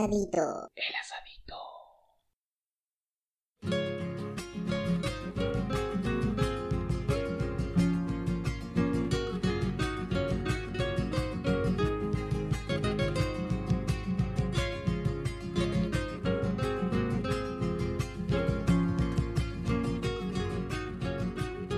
[0.00, 0.70] El asadito.
[0.76, 1.56] El asadito.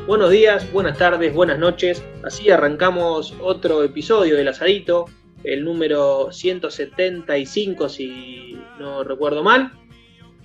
[0.07, 2.05] Buenos días, buenas tardes, buenas noches.
[2.23, 5.07] Así arrancamos otro episodio del Asadito,
[5.45, 9.73] el número 175 si no recuerdo mal.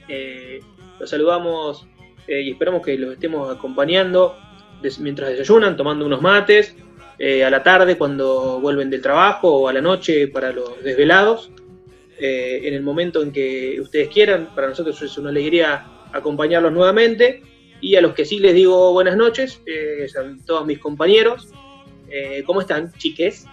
[0.07, 0.59] Eh,
[0.99, 1.87] los saludamos
[2.27, 4.35] eh, y esperamos que los estemos acompañando
[4.99, 6.75] mientras desayunan, tomando unos mates,
[7.17, 11.51] eh, a la tarde cuando vuelven del trabajo o a la noche para los desvelados.
[12.19, 17.41] Eh, en el momento en que ustedes quieran, para nosotros es una alegría acompañarlos nuevamente.
[17.79, 19.61] Y a los que sí les digo buenas noches,
[20.11, 21.49] son todos mis compañeros.
[22.47, 23.45] ¿Cómo están, chiques?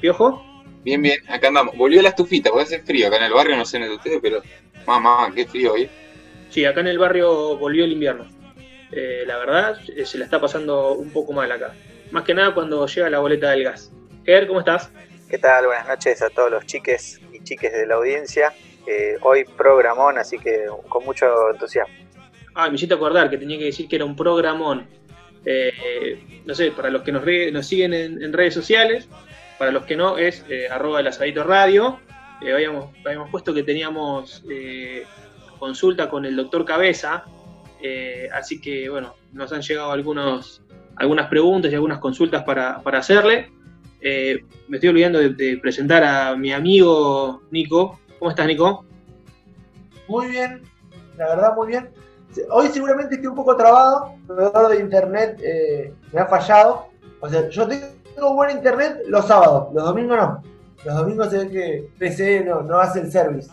[0.00, 0.51] ¿Piojo?
[0.84, 1.76] Bien, bien, acá andamos.
[1.76, 3.94] Volvió la estufita, porque hace frío acá en el barrio, no sé en el de
[3.96, 4.42] ustedes, pero
[4.86, 5.88] mamá, qué frío hoy.
[6.50, 8.26] Sí, acá en el barrio volvió el invierno.
[8.90, 11.74] Eh, la verdad, eh, se la está pasando un poco mal acá.
[12.10, 13.90] Más que nada cuando llega la boleta del gas.
[14.26, 14.90] Ger, ¿cómo estás?
[15.30, 15.66] ¿Qué tal?
[15.66, 18.52] Buenas noches a todos los chiques y chiques de la audiencia.
[18.86, 21.94] Eh, hoy programón, así que con mucho entusiasmo.
[22.54, 24.86] Ah, me hiciste acordar que tenía que decir que era un programón.
[25.46, 29.08] Eh, no sé, para los que nos, re- nos siguen en, en redes sociales,
[29.62, 32.00] para los que no, es eh, arroba el asadito radio.
[32.40, 32.90] Eh, habíamos,
[33.30, 35.04] puesto que teníamos eh,
[35.56, 37.26] consulta con el doctor Cabeza,
[37.80, 40.64] eh, así que bueno, nos han llegado algunos,
[40.96, 43.52] algunas preguntas y algunas consultas para, para hacerle.
[44.00, 48.00] Me estoy olvidando de, presentar a mi amigo Nico.
[48.18, 48.84] ¿Cómo estás, Nico?
[50.08, 50.62] Muy bien,
[51.16, 51.88] la verdad muy bien.
[52.50, 55.40] Hoy seguramente estoy un poco trabado, el de internet
[56.12, 56.88] me ha fallado.
[57.20, 60.42] O sea, yo tengo buen internet los sábados, los domingos no.
[60.84, 63.50] Los domingos se ve que PC no, no hace el service.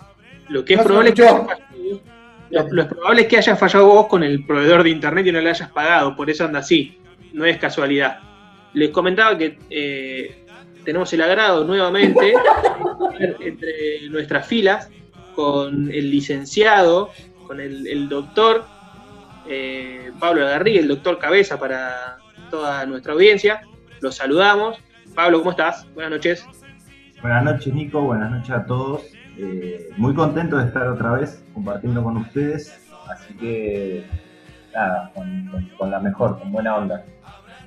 [0.49, 2.01] Lo que es No probable es que haya fallado-
[2.49, 5.39] lo, lo probable es que hayas fallado vos con el proveedor de internet y no
[5.39, 6.97] le hayas pagado, por eso anda así,
[7.33, 8.19] no es casualidad.
[8.73, 10.45] Les comentaba que eh,
[10.83, 12.33] tenemos el agrado nuevamente
[13.39, 14.89] entre nuestras filas
[15.35, 17.09] con el licenciado,
[17.47, 18.65] con el, el doctor
[19.47, 22.17] eh, Pablo Agarrí, el doctor Cabeza para
[22.49, 23.61] toda nuestra audiencia.
[24.01, 24.77] Los saludamos.
[25.15, 25.87] Pablo, ¿cómo estás?
[25.93, 26.45] Buenas noches.
[27.21, 29.01] Buenas noches Nico, buenas noches a todos.
[29.37, 32.79] Eh, muy contento de estar otra vez compartiendo con ustedes,
[33.09, 34.05] así que
[34.73, 37.03] nada, con, con- con la mejor, con buena onda.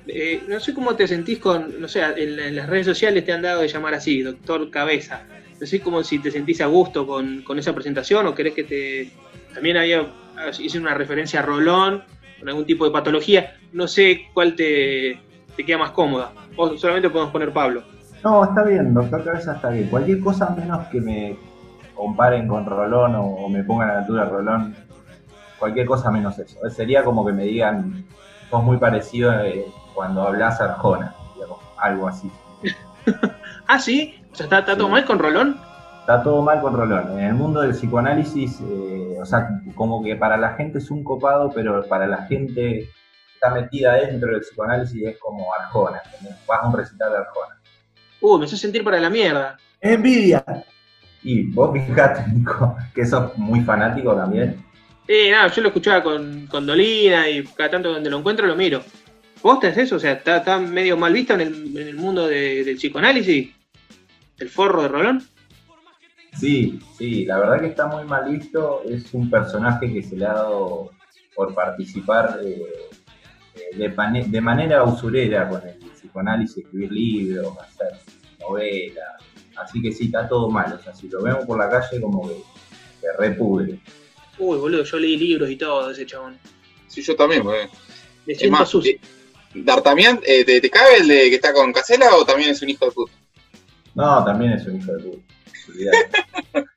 [0.07, 3.31] Eh, no sé cómo te sentís con, no sé, en, en las redes sociales te
[3.31, 5.23] han dado de llamar así, doctor Cabeza.
[5.59, 8.63] No sé cómo si te sentís a gusto con, con esa presentación o querés que
[8.63, 9.11] te...
[9.53, 10.07] También había,
[10.59, 12.03] hice una referencia a Rolón,
[12.39, 13.55] con algún tipo de patología.
[13.71, 15.19] No sé cuál te,
[15.55, 16.31] te queda más cómoda.
[16.55, 17.83] O solamente podemos poner Pablo.
[18.23, 19.89] No, está bien, doctor Cabeza está bien.
[19.89, 21.37] Cualquier cosa menos que me
[21.95, 24.75] comparen con Rolón o, o me pongan a la altura de Rolón,
[25.59, 26.59] cualquier cosa menos eso.
[26.69, 28.05] Sería como que me digan,
[28.49, 32.29] sos muy parecido eh, cuando hablas Arjona, digamos, algo así.
[33.65, 35.57] Ah, sí, o sea, ¿está, está todo mal con Rolón?
[36.01, 37.17] Está todo mal con Rolón.
[37.17, 41.01] En el mundo del psicoanálisis, eh, o sea, como que para la gente es un
[41.01, 42.89] copado, pero para la gente
[43.43, 46.01] está metida dentro del psicoanálisis es como Arjona.
[46.47, 47.59] Vas a un recital de Arjona.
[48.21, 49.57] Uh, me hace sentir para la mierda.
[49.81, 50.43] Envidia.
[51.23, 54.63] Y vos fijate, Nico, que sos muy fanático también.
[55.07, 58.55] Eh, nada, yo lo escuchaba con, con Dolina y cada tanto donde lo encuentro lo
[58.55, 58.81] miro.
[59.41, 59.97] ¿Vos te haces eso?
[59.97, 63.53] O sea, ¿está, está medio mal visto en el, en el mundo de- del psicoanálisis?
[64.37, 65.27] ¿El forro de Rolón?
[66.39, 68.83] Sí, sí, la verdad que está muy mal visto.
[68.89, 70.91] Es un personaje que se le ha dado
[71.35, 72.63] por participar eh,
[73.75, 77.93] de, pane- de manera usurera con el psicoanálisis, escribir libros, hacer
[78.39, 79.05] novelas.
[79.57, 80.73] Así que sí, está todo mal.
[80.73, 82.35] O sea, si lo vemos por la calle, como que
[83.01, 83.79] se repudre.
[84.39, 86.37] Uy, boludo, yo leí libros y todo de ese chabón.
[86.87, 87.69] Sí, yo también, porque.
[88.25, 88.93] Me Es siento más, sucio.
[88.93, 88.99] eh,
[89.55, 92.69] ¿D'Artagnan eh, te, te cabe el de que está con Casela o también es un
[92.69, 93.11] hijo de puta?
[93.93, 95.23] No, también es un hijo de puta.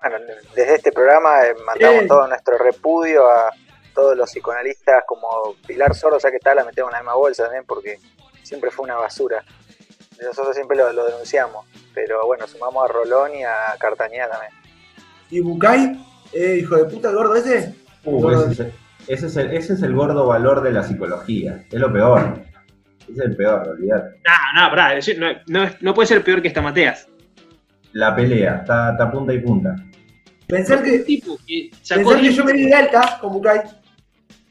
[0.00, 0.16] Bueno,
[0.54, 3.50] desde este programa eh, mandamos todo nuestro repudio a
[3.98, 7.42] todos los psicoanalistas como Pilar Sordo, ya que está, la metemos en la misma bolsa
[7.44, 7.98] también porque
[8.44, 9.42] siempre fue una basura.
[10.22, 14.52] Nosotros siempre lo, lo denunciamos, pero bueno, sumamos a Rolón y a Cartañeda también.
[15.30, 16.00] ¿Y Bucay?
[16.32, 17.74] Eh, hijo de puta, el gordo ese.
[18.04, 18.72] Uh, ese, es el,
[19.08, 21.64] ese es el- ese es el gordo valor de la psicología.
[21.70, 22.40] Es lo peor.
[23.10, 24.20] Es el peor, olvidate.
[24.24, 27.08] No, no, pará, es- no, no, no puede ser peor que esta Mateas.
[27.92, 29.74] La pelea, está, está punta y punta.
[30.46, 33.60] Pensar que, tipo que sacó pensar que yo me di de alta con Bucay.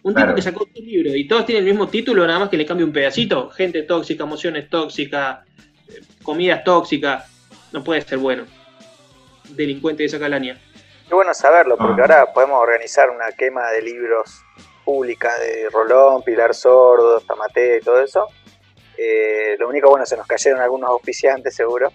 [0.08, 0.28] Un Claro.
[0.30, 2.66] tipo que sacó tres libros y todos tienen el mismo título, nada más que le
[2.66, 3.50] cambia un pedacito.
[3.50, 5.40] Gente tóxica, emociones tóxicas,
[5.90, 7.26] eh, comidas tóxicas.
[7.74, 8.46] No puede ser bueno.
[9.50, 10.60] delincuente de esa calaña.
[11.08, 12.04] Qué bueno saberlo, porque Ah.
[12.04, 14.42] ahora podemos organizar una quema de libros
[14.84, 18.28] pública de Rolón, Pilar Sordo, Tamate y todo eso.
[18.98, 21.92] Eh, lo único bueno, se nos cayeron algunos auspiciantes seguro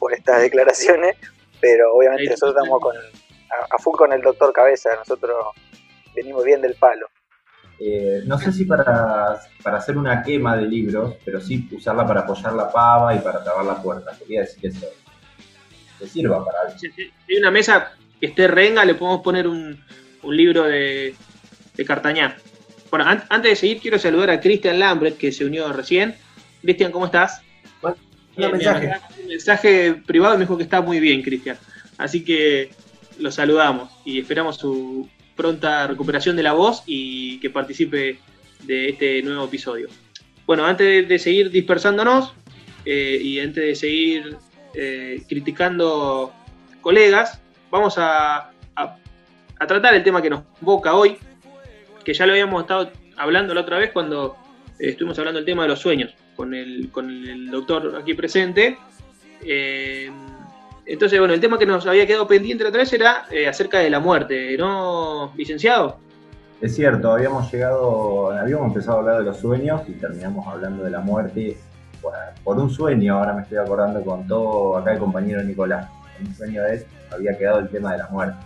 [0.00, 1.16] por estas declaraciones,
[1.60, 5.36] pero obviamente nosotros estamos con, a, a full con el doctor Cabeza, nosotros
[6.14, 7.06] venimos bien del palo.
[7.78, 12.20] Eh, no sé si para, para hacer una quema de libros, pero sí usarla para
[12.20, 14.16] apoyar la pava y para trabar la puerta.
[14.18, 14.86] Quería decir eso.
[15.98, 16.78] Que sirva para algo.
[16.78, 19.82] Si si hay una mesa que esté renga, le podemos poner un,
[20.22, 21.14] un libro de,
[21.74, 22.36] de Cartañá.
[22.90, 26.14] Bueno, an- antes de seguir, quiero saludar a Cristian Lambert, que se unió recién.
[26.62, 27.42] Cristian, ¿cómo estás?
[27.82, 27.96] Bueno,
[28.36, 28.80] un mensaje.
[28.86, 31.58] me mandó un mensaje privado y me dijo que está muy bien, Cristian.
[31.98, 32.70] Así que
[33.18, 38.18] lo saludamos y esperamos su pronta recuperación de la voz y que participe
[38.64, 39.88] de este nuevo episodio.
[40.46, 42.32] Bueno, antes de, seguir dispersándonos
[42.84, 44.36] eh, y antes de seguir
[44.74, 46.32] eh, criticando
[46.80, 47.40] colegas,
[47.70, 48.52] vamos a,
[49.66, 51.16] tratar el tema que nos convoca hoy,
[52.04, 54.36] que ya lo habíamos estado hablando la otra vez cuando
[54.78, 58.78] eh, estuvimos hablando del tema de los sueños con el, con el doctor aquí presente.
[60.86, 63.46] Eh, entonces, bueno, el tema que nos había quedado pendiente la otra vez era eh,
[63.48, 65.98] acerca de la muerte, ¿no, licenciado?
[66.60, 70.90] Es cierto, habíamos llegado, habíamos empezado a hablar de los sueños y terminamos hablando de
[70.90, 71.56] la muerte
[72.00, 73.18] por, por un sueño.
[73.18, 75.86] Ahora me estoy acordando con todo acá el compañero Nicolás.
[76.18, 78.36] Un sueño de él había quedado el tema de la muerte.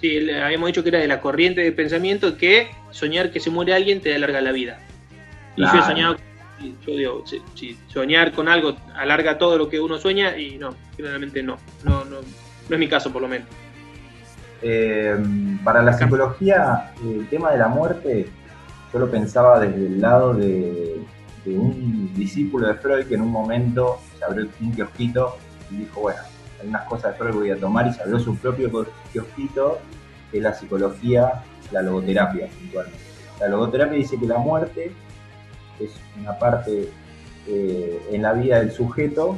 [0.00, 3.50] Sí, le habíamos dicho que era de la corriente de pensamiento que soñar que se
[3.50, 4.78] muere alguien te alarga la vida.
[5.56, 5.86] Y yo he Claro.
[5.86, 6.16] soñado,
[6.62, 10.58] y yo digo, si, si soñar con algo alarga todo lo que uno sueña y
[10.58, 11.56] no, generalmente no.
[11.84, 13.48] No, no, no es mi caso por lo menos.
[14.62, 15.16] Eh,
[15.64, 18.28] para la psicología, el tema de la muerte,
[18.92, 21.02] yo lo pensaba desde el lado de,
[21.44, 25.36] de un discípulo de Freud que en un momento se abrió un kiosquito
[25.70, 26.20] y dijo, bueno,
[26.60, 29.78] hay unas cosas de Freud que voy a tomar y se abrió su propio kiosquito,
[30.30, 31.42] que es la psicología,
[31.72, 33.00] la logoterapia, puntualmente.
[33.40, 34.92] La logoterapia dice que la muerte
[35.80, 35.90] es
[36.20, 36.88] una parte
[37.48, 39.36] eh, en la vida del sujeto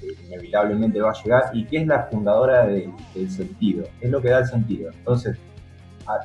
[0.00, 4.22] que inevitablemente va a llegar y que es la fundadora de- del sentido, es lo
[4.22, 4.90] que da el sentido.
[4.92, 5.36] Entonces,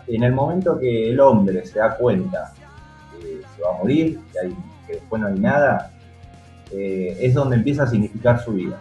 [0.08, 2.54] en el momento que el hombre se da cuenta
[3.20, 4.56] que se va a morir, que, hay-
[4.88, 5.92] que después no hay nada,
[6.72, 8.80] eh, es donde empieza a significar su vida.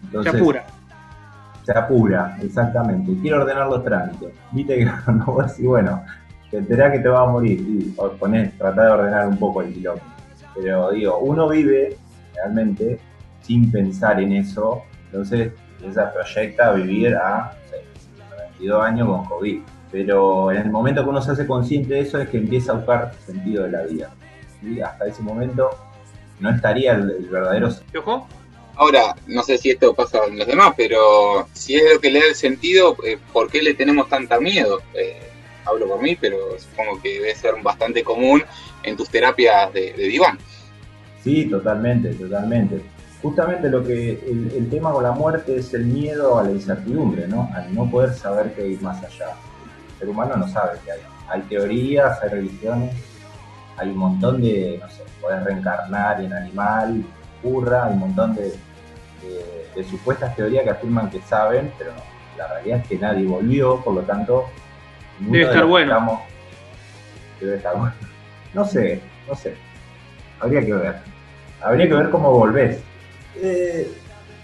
[0.00, 0.64] Se Entonces, apura.
[1.64, 3.12] se apura, exactamente.
[3.20, 4.30] Quiere ordenar los trámites.
[4.52, 6.02] Viste que cuando vos decís, bueno,
[6.52, 9.72] te enterás que te vas a morir y ponés, tratá de ordenar un poco el
[9.72, 10.06] kilómetro.
[10.54, 11.96] Pero digo, uno vive
[12.34, 13.00] realmente
[13.40, 15.52] sin pensar en eso, entonces
[15.82, 17.84] esa proyecta a vivir a no sé,
[18.58, 19.60] 22 años con COVID.
[19.90, 22.74] Pero en el momento que uno se hace consciente de eso es que empieza a
[22.76, 24.10] buscar sentido de la vida.
[24.62, 25.70] Y hasta ese momento
[26.38, 28.28] no estaría el, el verdadero ¿Te ojo?
[28.74, 32.20] Ahora, no sé si esto pasa en los demás, pero si es lo que le
[32.20, 34.80] da el sentido, eh, ¿por qué le tenemos tanta miedo?
[34.94, 35.31] Eh,
[35.64, 38.42] hablo por mí, pero supongo que debe ser bastante común
[38.82, 40.38] en tus terapias de, diván.
[41.22, 42.80] Sí, totalmente, totalmente.
[43.22, 47.48] Justamente lo que el, tema con la muerte es el miedo a la incertidumbre, ¿no?
[47.54, 49.36] Al no poder saber qué hay más allá.
[49.92, 51.00] El ser humano no sabe qué hay.
[51.28, 52.92] Hay teorías, hay religiones,
[53.76, 57.04] hay un montón de, no sé, podés reencarnar en animal,
[57.42, 58.52] burra, hay un montón de,
[59.74, 62.02] de- supuestas teorías que afirman que saben, pero no.
[62.36, 64.46] La realidad es que nadie volvió, por lo tanto,
[65.18, 65.92] Debe de estar bueno.
[65.92, 66.20] estamos-
[67.40, 67.92] Debe estar bueno.
[68.54, 69.54] No sé, no sé.
[70.40, 70.96] Habría que ver.
[71.60, 72.78] Habría que ver cómo volvés.
[73.36, 73.90] Eh,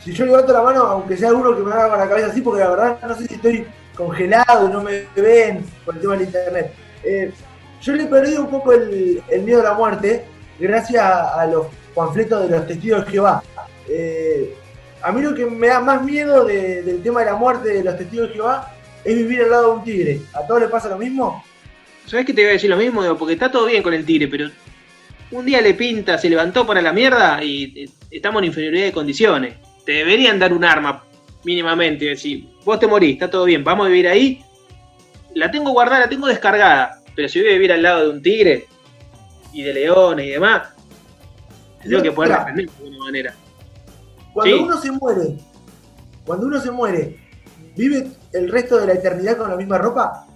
[0.03, 2.41] si yo levanto la mano, aunque sea uno que me haga con la cabeza así,
[2.41, 6.15] porque la verdad no sé si estoy congelado y no me ven por el tema
[6.15, 6.73] del internet.
[7.05, 7.33] Eh,
[7.81, 10.25] yo le he perdido un poco el, el miedo a la muerte
[10.59, 13.43] gracias a, a los panfletos de los testigos de Jehová.
[13.89, 14.55] Eh,
[15.03, 17.85] a mí lo que me da más miedo de- del tema de la muerte de
[17.85, 18.73] los testigos de Jehová
[19.05, 20.21] es vivir al lado de un tigre.
[20.35, 21.43] ¿A todos les pasa lo mismo?
[22.07, 23.03] ¿Sabes que te voy a decir lo mismo?
[23.03, 24.49] Digo, porque está todo bien con el tigre, pero
[25.31, 28.93] un día le pinta, se levantó para la mierda y eh, estamos en inferioridad de
[28.93, 29.55] condiciones.
[29.85, 31.05] Te deberían dar un arma,
[31.45, 34.43] mínimamente, y decir, vos te morís, está todo bien, vamos a vivir ahí.
[35.35, 38.23] La tengo guardada, la tengo descargada, pero si voy a vivir al lado de un
[38.23, 38.67] tigre
[39.53, 40.69] y de leones y demás,
[41.83, 43.35] tengo que poder Mira, defenderme de alguna manera.
[44.33, 44.63] Cuando Sí.
[44.63, 45.23] uno se muere,
[46.25, 47.19] cuando uno se muere,
[47.77, 50.27] ¿vive el resto de la eternidad con la misma ropa?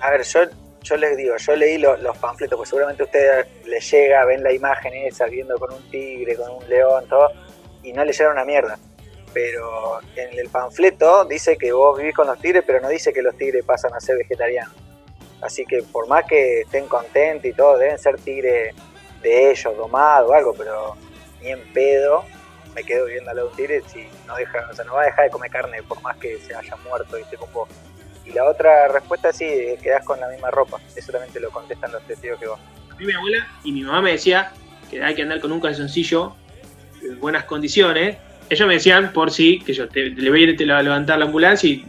[0.00, 0.40] A ver, yo,
[0.82, 4.52] yo les digo, yo leí lo- los panfletos, pues seguramente ustedes les llega, ven la
[4.52, 7.28] imagen esa, viendo con un tigre, con un león, todo,
[7.82, 8.78] y no leyeron una mierda.
[9.32, 13.22] Pero en el panfleto dice que vos vivís con los tigres, pero no dice que
[13.22, 14.74] los tigres pasan a ser vegetarianos.
[15.40, 18.74] Así que por más que estén contentos y todo, deben ser tigres
[19.22, 20.96] de ellos, domados o algo, pero
[21.40, 22.24] ni en pedo
[22.74, 25.02] me quedo viviendo al lado de un tigre si no deja, o sea, no va
[25.02, 27.68] a dejar de comer carne por más que se haya muerto con vos.
[28.24, 29.46] Y la otra respuesta sí,
[29.82, 30.80] quedás con la misma ropa.
[30.94, 32.58] Eso también te lo contestan los testigos que vos.
[32.90, 34.52] A mí mi abuela y mi mamá me decía
[34.90, 36.34] que hay que andar con un calzoncillo
[37.02, 38.16] en buenas condiciones.
[38.48, 41.24] Ellos me decían por si, que yo te, le voy a ir a levantar la
[41.24, 41.84] ambulancia y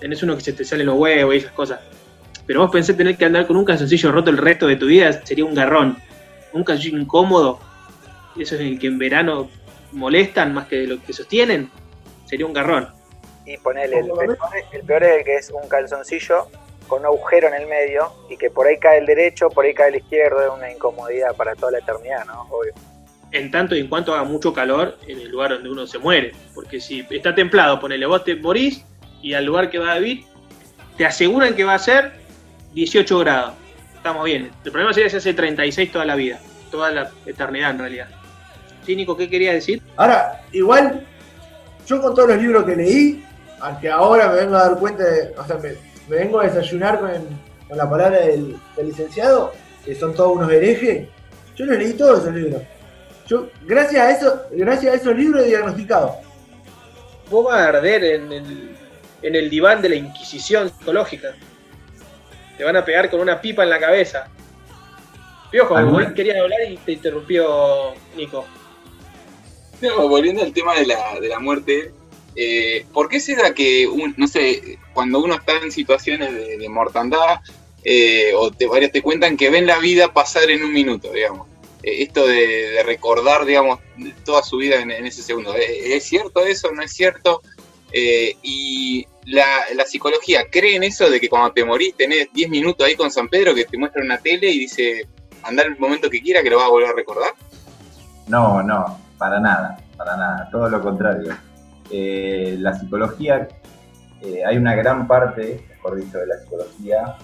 [0.00, 1.80] tenés uno que se te salen los huevos y esas cosas.
[2.46, 5.24] Pero vos pensé tener que andar con un calzoncillo roto el resto de tu vida,
[5.24, 5.96] sería un garrón.
[6.52, 7.60] Un calzoncillo incómodo,
[8.38, 9.50] eso es el que en verano
[9.92, 11.70] molestan más que lo que sostienen,
[12.24, 12.88] sería un garrón.
[13.46, 14.38] Y ponele, el, peor,
[14.72, 16.46] el peor es el que es un calzoncillo
[16.86, 19.72] con un agujero en el medio y que por ahí cae el derecho, por ahí
[19.72, 22.42] cae el izquierdo, es una incomodidad para toda la eternidad, ¿no?
[22.50, 22.72] Obvio.
[23.32, 26.32] En tanto y en cuanto haga mucho calor en el lugar donde uno se muere.
[26.52, 28.84] Porque si está templado, ponele, vos te morís
[29.22, 30.24] y al lugar que va a vivir,
[30.96, 32.12] te aseguran que va a ser
[32.74, 33.54] 18 grados.
[33.94, 34.50] Estamos bien.
[34.64, 36.40] El problema sería si hace 36 toda la vida,
[36.72, 38.08] toda la eternidad en realidad.
[38.84, 39.82] Sí, Nico, ¿qué quería decir?
[39.96, 41.06] Ahora, igual,
[41.86, 43.24] yo con todos los libros que leí,
[43.60, 45.70] aunque ahora me vengo a dar cuenta, de, o sea, me,
[46.08, 47.10] me vengo a desayunar con,
[47.68, 49.52] con la palabra del, del, licenciado,
[49.84, 51.08] que son todos unos herejes,
[51.56, 52.62] yo los leí todos esos libros.
[53.26, 56.16] Yo, gracias a eso, gracias a esos libros he diagnosticado.
[57.30, 58.76] Vos vas a arder en el,
[59.22, 61.34] en el diván de la Inquisición psicológica.
[62.56, 64.28] Te van a pegar con una pipa en la cabeza.
[65.50, 65.74] Piojo,
[66.14, 68.44] querías hablar y te interrumpió Nico.
[69.96, 71.92] Volviendo al tema de la, de la muerte,
[72.36, 77.40] eh, ¿por qué será que, un, no sé, cuando uno está en situaciones de, mortandad,
[77.84, 81.48] eh, o te, varios te cuentan que ven la vida pasar en un minuto, digamos?
[81.82, 83.80] Eh, esto de, recordar, digamos,
[84.24, 85.54] toda su vida en, ese segundo.
[85.54, 86.70] ¿Es, ¿Es, cierto eso?
[86.72, 87.42] ¿No es cierto?
[87.92, 92.86] y la, la, psicología cree en eso de que cuando te morís tenés 10 minutos
[92.86, 95.08] ahí con San Pedro que te muestra una tele y dice
[95.42, 97.34] andar el momento que quiera que lo vas a volver a recordar.
[98.28, 101.34] No, no, para nada, para nada, todo lo contrario.
[101.90, 103.46] Eh, la psicología,
[104.22, 107.16] eh, hay una gran parte, mejor dicho, de la psicología,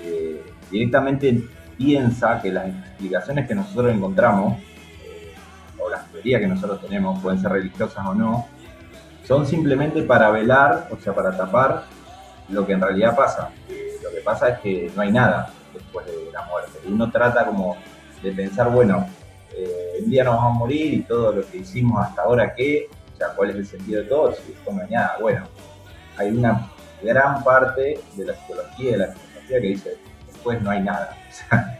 [0.00, 1.42] eh, directamente
[1.76, 4.56] piensa que las explicaciones que nosotros encontramos,
[5.04, 5.34] eh,
[5.80, 8.46] o las teorías que nosotros tenemos, pueden ser religiosas o no,
[9.26, 11.86] son simplemente para velar, o sea, para tapar
[12.50, 13.50] lo que en realidad pasa.
[14.00, 16.78] lo que pasa es que no hay nada después de la muerte.
[16.86, 17.76] Uno trata como
[18.22, 19.08] de pensar, bueno,
[20.02, 22.88] un día nos vamos a morir y todo lo que hicimos hasta ahora, ¿qué?
[23.14, 24.32] O sea, ¿cuál es el sentido de todo?
[24.34, 25.16] Si hay nada.
[25.20, 25.46] Bueno,
[26.16, 26.70] hay una
[27.02, 31.16] gran parte de la psicología y de la psicología que dice, después no hay nada.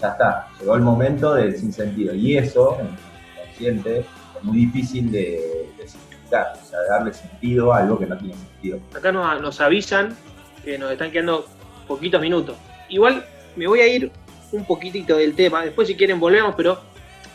[0.00, 2.14] Ya está, llegó el momento del sinsentido.
[2.14, 7.70] Y eso, en el consciente, es muy difícil de, de significar, o sea, darle sentido
[7.70, 8.80] a algo que no tiene sentido.
[8.96, 10.16] Acá nos avisan
[10.64, 11.44] que nos están quedando
[11.86, 12.56] poquitos minutos.
[12.88, 14.10] Igual me voy a ir
[14.52, 16.80] un poquitito del tema, después si quieren volvemos, pero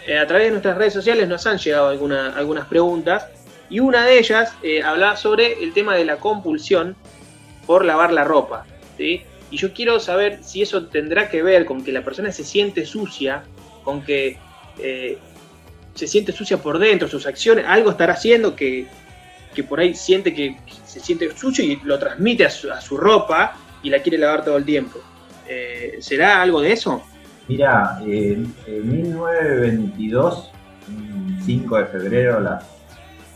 [0.07, 3.27] eh, a través de nuestras redes sociales nos han llegado alguna, algunas preguntas
[3.69, 6.95] y una de ellas eh, hablaba sobre el tema de la compulsión
[7.65, 8.65] por lavar la ropa.
[8.97, 9.23] ¿sí?
[9.49, 12.85] Y yo quiero saber si eso tendrá que ver con que la persona se siente
[12.85, 13.43] sucia,
[13.83, 14.37] con que
[14.77, 15.17] eh,
[15.95, 18.85] se siente sucia por dentro, sus acciones, algo estará haciendo que,
[19.55, 22.95] que por ahí siente que se siente sucio y lo transmite a su, a su
[22.95, 24.99] ropa y la quiere lavar todo el tiempo.
[25.99, 27.03] ¿Será algo de eso?
[27.47, 30.51] Mira, en, en 1922,
[31.45, 32.65] 5 de febrero, a las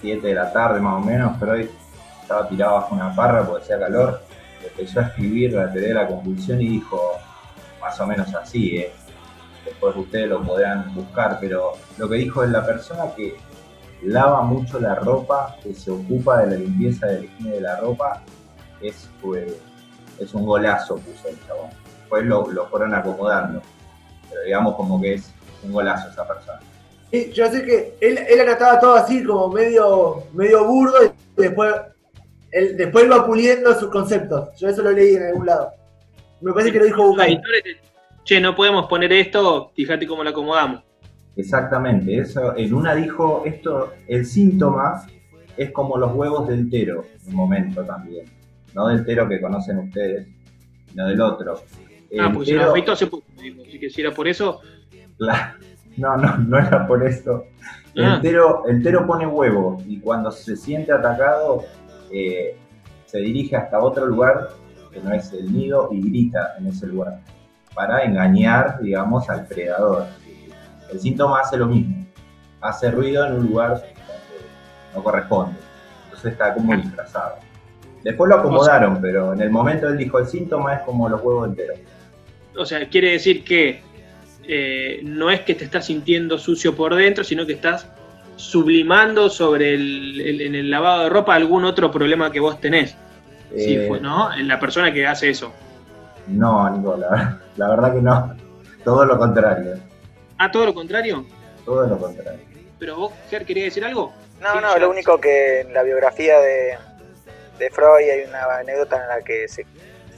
[0.01, 1.69] 7 de la tarde más o menos, pero hoy
[2.21, 4.21] estaba tirado bajo una parra porque hacía calor,
[4.63, 6.99] empezó a escribir la teoría de la convulsión y dijo
[7.81, 8.91] más o menos así, ¿eh?
[9.65, 13.37] después ustedes lo podrán buscar, pero lo que dijo es la persona que
[14.03, 17.75] lava mucho la ropa, que se ocupa de la limpieza de la higiene de la
[17.77, 18.21] ropa,
[18.81, 19.53] es, pues,
[20.17, 21.69] es un golazo, puso el chabón.
[21.99, 23.61] Después lo, lo, fueron acomodando,
[24.29, 25.31] pero digamos como que es
[25.63, 26.59] un golazo esa persona.
[27.11, 31.73] Sí, yo sé que él, él anotaba todo así, como medio, medio burdo, y después
[32.51, 34.49] él, después va puliendo sus conceptos.
[34.57, 35.71] Yo eso lo leí en algún lado.
[36.41, 37.41] Me parece que lo dijo Bucay.
[38.23, 40.83] Che, no podemos poner esto, fíjate cómo lo acomodamos.
[41.35, 45.05] Exactamente, eso, en una dijo esto, el síntoma
[45.57, 48.25] es como los huevos del tero, en un momento también,
[48.75, 50.27] no del tero que conocen ustedes,
[50.89, 51.61] sino del otro.
[52.17, 54.61] Ah, tero, se lo afeitó hace poco, así que si era por eso.
[55.17, 55.59] Claro,
[55.97, 57.45] no, no, no era por eso.
[57.97, 58.15] Ah.
[58.15, 61.65] El, tero, el tero pone huevo y cuando se siente atacado
[62.11, 62.57] eh,
[63.05, 64.49] se dirige hasta otro lugar
[64.91, 67.19] que no es el nido y grita en ese lugar
[67.75, 70.05] para engañar, digamos, al predador.
[70.91, 72.05] El síntoma hace lo mismo,
[72.61, 73.93] hace ruido en un lugar donde
[74.95, 75.59] no corresponde,
[76.05, 77.35] entonces está como disfrazado.
[78.03, 81.47] Después lo acomodaron, pero en el momento él dijo el síntoma es como los huevos
[81.49, 81.77] enteros.
[82.57, 83.81] O sea, quiere decir que
[84.47, 87.87] eh, no es que te estás sintiendo sucio por dentro, sino que estás
[88.35, 92.95] sublimando sobre el, en el lavado de ropa algún otro problema que vos tenés.
[93.55, 94.33] Sí, Eh, fue, ¿no?
[94.33, 95.51] En la persona que hace eso.
[96.27, 98.35] No, Nico, la, la verdad que no.
[98.83, 99.73] Todo lo contrario.
[100.37, 101.25] Ah, todo lo contrario.
[101.65, 102.39] Todo lo contrario.
[102.79, 104.13] Pero vos, Ger, ¿querías decir algo?
[104.41, 106.77] No, Sí, no, lo único que en la biografía de,
[107.59, 109.65] de Freud hay una anécdota en la que se,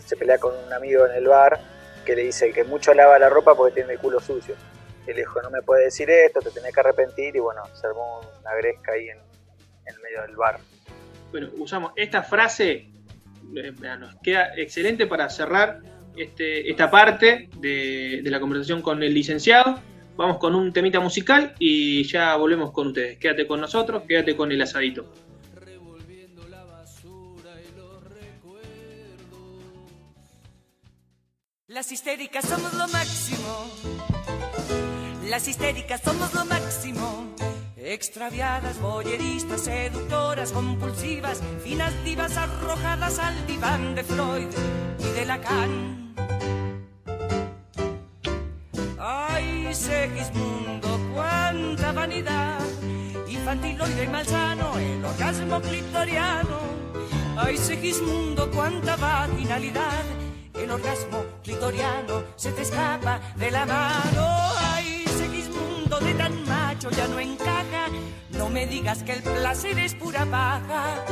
[0.05, 1.59] se pelea con un amigo en el bar
[2.05, 4.55] que le dice que mucho lava la ropa porque tiene el culo sucio.
[5.07, 7.35] Y le dijo, no me puedes decir esto, te tenés que arrepentir.
[7.35, 10.59] Y bueno, se armó una gresca ahí en, en medio del bar.
[11.31, 12.89] Bueno, usamos esta frase,
[13.55, 15.79] eh, nos queda excelente para cerrar
[16.15, 19.79] este, esta parte de, de la conversación con el licenciado.
[20.17, 23.17] Vamos con un temita musical y ya volvemos con ustedes.
[23.17, 25.11] Quédate con nosotros, quédate con el asadito.
[31.71, 33.71] Las histéricas somos lo máximo.
[35.29, 37.33] Las histéricas somos lo máximo.
[37.77, 44.49] Extraviadas, boyeristas, seductoras, compulsivas, finas divas arrojadas al diván de Freud
[44.99, 46.13] y de Lacan.
[48.99, 52.59] Ay, Segismundo, cuánta vanidad,
[53.29, 56.59] infantiloide y malsano, el orgasmo clitoriano.
[57.37, 60.03] Ay, Segismundo, cuánta vaginalidad,
[60.63, 64.27] el orgasmo clitoriano se te escapa de la mano.
[64.59, 67.87] Ay, Segismundo, de tan macho ya no encaja,
[68.31, 71.05] no me digas que el placer es pura paja.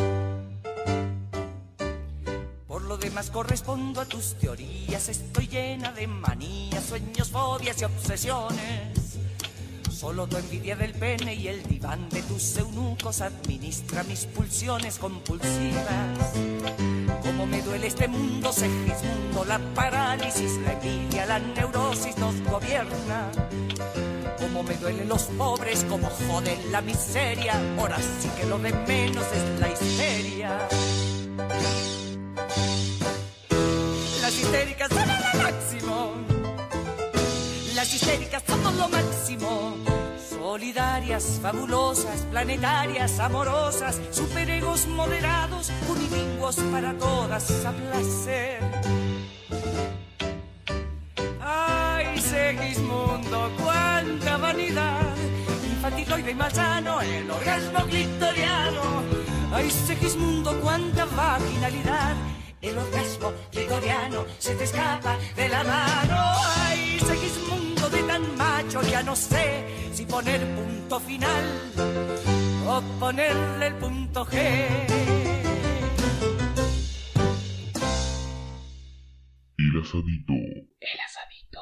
[2.67, 9.08] Por lo demás correspondo a tus teorías, estoy llena de manías, sueños, fobias y obsesiones.
[9.99, 16.17] Solo tu envidia del pene y el diván de tus eunucos administra mis pulsiones compulsivas.
[17.21, 23.29] Como me duele este mundo, Segismundo, la parálisis, la envidia, la neurosis nos gobierna.
[24.39, 29.25] Como me duelen los pobres, como joden la miseria, ahora sí que lo de menos
[29.33, 30.69] es la histeria.
[34.21, 36.13] Las histéricas son lo máximo.
[37.75, 39.58] Las histéricas somos lo máximo.
[41.19, 48.59] Fabulosas, planetarias, amorosas, superegos moderados, unilingüos para todas a placer.
[51.41, 55.13] Ay, Segismundo, cuánta vanidad.
[55.69, 59.03] Infantiloide y malsano, el orgasmo clitoriano.
[59.51, 62.15] Ay, Segismundo, cuánta vaginalidad.
[62.61, 66.15] El orgasmo clitoriano se te escapa de la mano.
[66.65, 67.48] Ay, Segismundo
[67.91, 71.45] de tan macho, ya no sé si poner punto final
[72.67, 74.35] o ponerle el punto G.
[79.57, 80.33] El asadito.
[80.79, 81.61] El asadito.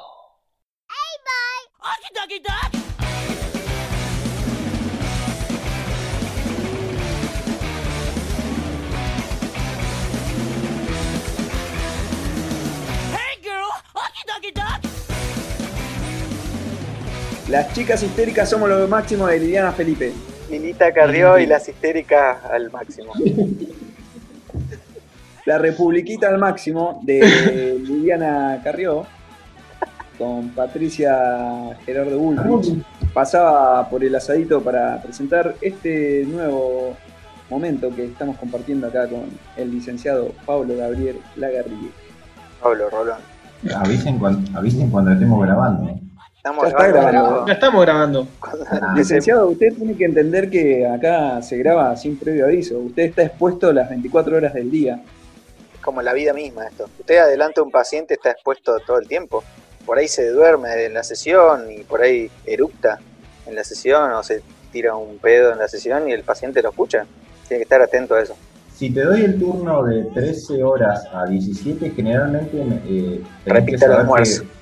[1.80, 2.87] ¡Aki, taki, tak!
[17.48, 20.12] Las chicas histéricas somos lo máximo de Liliana Felipe.
[20.50, 23.12] Lilita Carrió y las histéricas al máximo.
[25.46, 29.06] La Republiquita al máximo de Liliana Carrió
[30.18, 32.84] con Patricia Gerardo Bullrich.
[33.14, 36.96] Pasaba por el asadito para presentar este nuevo
[37.48, 39.24] momento que estamos compartiendo acá con
[39.56, 41.92] el licenciado Pablo Gabriel Lagarrigue.
[42.62, 43.20] Pablo Rolón.
[43.74, 45.98] Avisen cuando, avisen cuando estemos grabando.
[46.48, 47.46] Estamos Ya está grabando.
[47.46, 48.28] Ya estamos grabando.
[48.96, 52.78] Licenciado, usted tiene que entender que acá se graba sin previo aviso.
[52.78, 55.02] Usted está expuesto las 24 horas del día.
[55.74, 56.88] Es como la vida misma esto.
[56.98, 59.44] Usted adelante a un paciente está expuesto todo el tiempo.
[59.84, 62.98] Por ahí se duerme en la sesión y por ahí eructa
[63.46, 66.70] en la sesión o se tira un pedo en la sesión y el paciente lo
[66.70, 67.04] escucha.
[67.46, 68.34] Tiene que estar atento a eso.
[68.74, 73.92] Si te doy el turno de 13 horas a 17, generalmente me, eh, Repite el
[73.92, 74.44] almuerzo.
[74.44, 74.57] Que,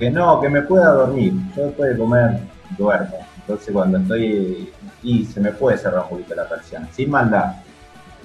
[0.00, 1.32] que no, que me pueda dormir.
[1.56, 2.38] Yo después de comer
[2.76, 3.18] duermo.
[3.42, 4.72] Entonces cuando estoy...
[5.02, 6.88] Y se me puede cerrar un poquito la persiana.
[6.92, 7.52] Sin maldad.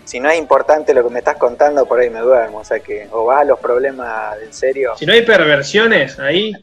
[0.05, 2.57] Si no es importante lo que me estás contando, por ahí me duermo.
[2.59, 4.93] O sea que o vas a los problemas en serio.
[4.97, 6.53] Si no hay perversiones ahí,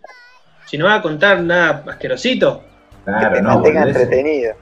[0.67, 2.61] si no va a contar nada asquerosito,
[3.05, 4.55] Que Claro, te no, mantenga boludeces, entretenido.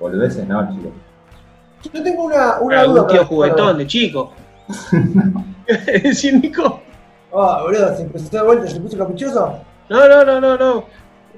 [0.00, 0.92] boludeces no, chicos.
[1.92, 3.00] Yo tengo una, una duda.
[3.00, 4.32] algún tío para- juguetón de chico.
[6.14, 6.80] ¿Sí, Nico?
[7.36, 9.58] Ah, boludo, se empezó de vuelta, se puso caprichoso.
[9.88, 10.84] No, no, no, no, no.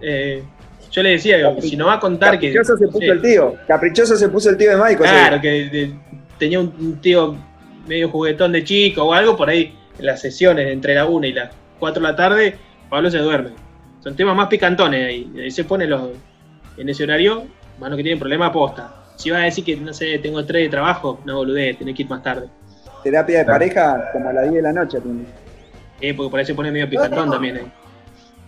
[0.00, 0.42] Eh,
[0.90, 2.52] yo le decía si no va a contar que.
[2.52, 3.54] Caprichoso se puso sí, el tío.
[3.66, 4.98] Caprichoso se puso el tío de Michael.
[4.98, 5.94] Claro, que de-
[6.38, 7.36] tenía un, un tío
[7.86, 11.32] medio juguetón de chico o algo, por ahí en las sesiones entre la 1 y
[11.32, 12.56] las 4 de la tarde,
[12.90, 13.50] Pablo se duerme.
[14.00, 15.32] Son temas más picantones ahí.
[15.38, 16.10] Ahí se pone los,
[16.76, 17.44] en ese horario,
[17.78, 18.94] Mano que tiene problema posta.
[19.16, 22.02] Si vas a decir que, no sé, tengo estrés de trabajo, no boludez, tenés que
[22.02, 22.48] ir más tarde.
[23.02, 25.00] Terapia de pareja como a las 10 de la noche.
[25.00, 25.24] tiene.
[26.00, 27.32] Eh, porque por ahí se pone medio picantón no.
[27.32, 27.56] también.
[27.58, 27.66] Eh.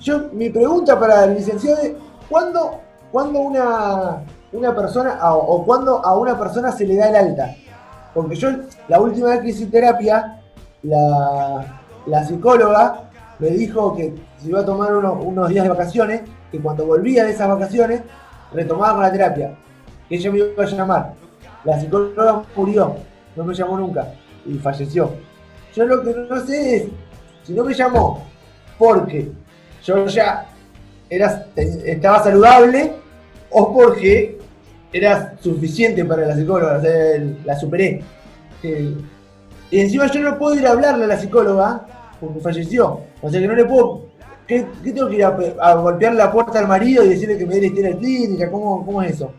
[0.00, 1.92] Yo, mi pregunta para el licenciado es,
[2.28, 2.80] ¿cuándo,
[3.10, 4.18] cuándo una,
[4.52, 7.54] una persona, a- o cuándo a una persona se le da el alta?
[8.14, 8.48] Porque yo,
[8.88, 10.40] la última vez que hice terapia,
[10.82, 16.22] la, la psicóloga me dijo que se iba a tomar uno- unos días de vacaciones,
[16.50, 18.02] que cuando volvía de esas vacaciones,
[18.52, 19.54] retomaba con la terapia,
[20.08, 21.12] que ella me iba a llamar.
[21.64, 22.94] La psicóloga murió,
[23.36, 24.06] no me llamó nunca,
[24.46, 25.10] y falleció.
[25.74, 26.84] Yo lo que no sé es,
[27.42, 28.22] si no me llamó,
[28.78, 29.30] porque
[29.88, 30.46] yo ya
[31.08, 32.92] era, te- estaba saludable
[33.50, 34.38] o porque
[34.92, 36.92] era suficiente para la psicóloga, o sea,
[37.44, 38.02] la superé.
[38.62, 38.94] Eh,
[39.70, 41.86] y encima yo no puedo ir a hablarle a la psicóloga
[42.20, 43.00] porque falleció.
[43.22, 44.06] O sea que no le puedo.
[44.46, 47.36] ¿Qué, qué tengo que ir a, pe- a golpear la puerta al marido y decirle
[47.36, 48.50] que me dé la historia clínica?
[48.50, 49.32] ¿Cómo, ¿Cómo es eso?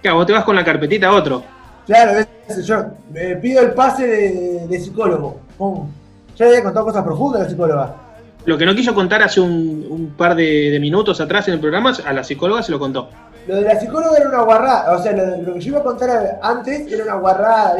[0.00, 1.42] Claro, vos te vas con la carpetita a otro.
[1.86, 2.24] Claro,
[2.64, 5.36] yo me pido el pase de, de psicólogo.
[5.58, 5.88] Pum.
[6.36, 7.96] Ya le había contado cosas profundas a la psicóloga.
[8.44, 12.12] Lo que no quiso contar hace un, par de, minutos atrás en el programa, a
[12.12, 13.08] la psicóloga se lo contó.
[13.46, 16.38] Lo de la psicóloga era una guarrada, o sea, lo, que yo iba a contar
[16.42, 17.76] antes era una guarrada,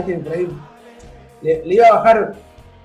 [1.42, 2.35] le, iba a bajar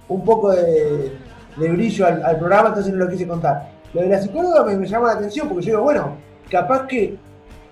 [0.07, 1.11] un poco de,
[1.57, 3.69] brillo al, programa, entonces no lo quise contar.
[3.93, 6.17] Lo de la psicóloga me, me llama la atención porque yo digo, bueno,
[6.49, 7.15] capaz que,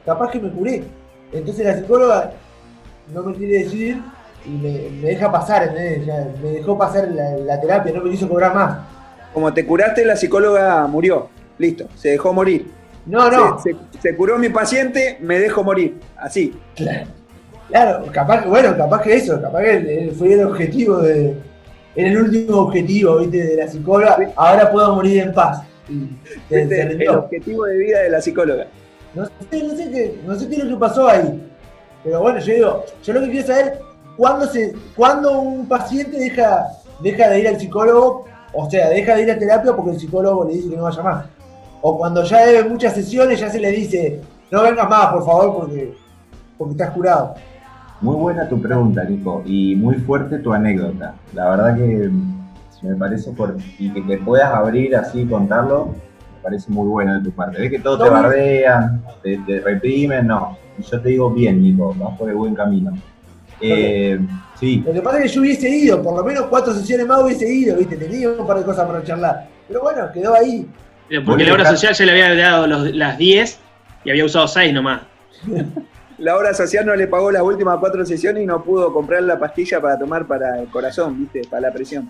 [0.05, 0.83] capaz que me curé.
[1.31, 2.31] Entonces la psicóloga
[3.13, 4.01] no me quiere decir
[4.45, 8.94] y me, deja pasar, me dejó pasar la, la terapia, no me quiso cobrar más.
[9.35, 11.27] Como te curaste, la psicóloga murió.
[11.59, 12.71] Listo, se dejó morir.
[13.05, 15.99] No, no, Se, se- se curó mi paciente, me dejo morir.
[16.17, 16.57] Así.
[17.67, 21.35] Claro, capaz que, bueno, capaz que eso, capaz que fue el objetivo de.
[21.95, 24.17] Era el último objetivo, viste, de la psicóloga.
[24.35, 25.61] Ahora puedo morir en paz.
[26.49, 28.67] Se, Este el objetivo de vida de la psicóloga.
[29.13, 31.41] No sé, no sé qué, no sé qué es lo que pasó ahí.
[32.03, 33.79] Pero bueno, yo digo, yo lo que quiero saber
[34.17, 36.67] cuándo se, cuándo un paciente deja,
[37.01, 40.45] deja de ir al psicólogo, o sea, deja de ir a terapia porque el psicólogo
[40.45, 41.25] le dice que no vaya más.
[41.81, 45.55] O cuando ya debe muchas sesiones ya se le dice, no vengas más, por favor,
[45.57, 45.93] porque,
[46.57, 47.35] porque estás curado.
[48.01, 51.15] Muy buena tu pregunta, Nico, y muy fuerte tu anécdota.
[51.33, 52.09] La verdad que
[52.81, 57.15] me parece por y que te puedas abrir así y contarlo, me parece muy bueno
[57.15, 57.59] de tu parte.
[57.59, 60.57] Ves que todos te No, bardean, te, te reprimen, no.
[60.77, 62.93] Y yo te digo bien, Nico, vas por el buen camino.
[63.61, 64.19] Eh,
[64.59, 67.21] sí, Lo que pasa es que yo hubiese ido, por lo menos cuatro sesiones más
[67.23, 69.47] hubiese ido, viste, tenía un par de cosas para charlar.
[69.67, 70.67] Pero bueno, quedó ahí.
[71.25, 73.59] Porque la obra dejás- social ya le había dado los- las 10
[74.03, 75.01] y había usado 6 nomás.
[76.17, 79.37] La obra social no le pagó las últimas cuatro sesiones y no pudo comprar la
[79.37, 81.41] pastilla para tomar para el corazón, ¿viste?
[81.49, 82.09] Para la presión.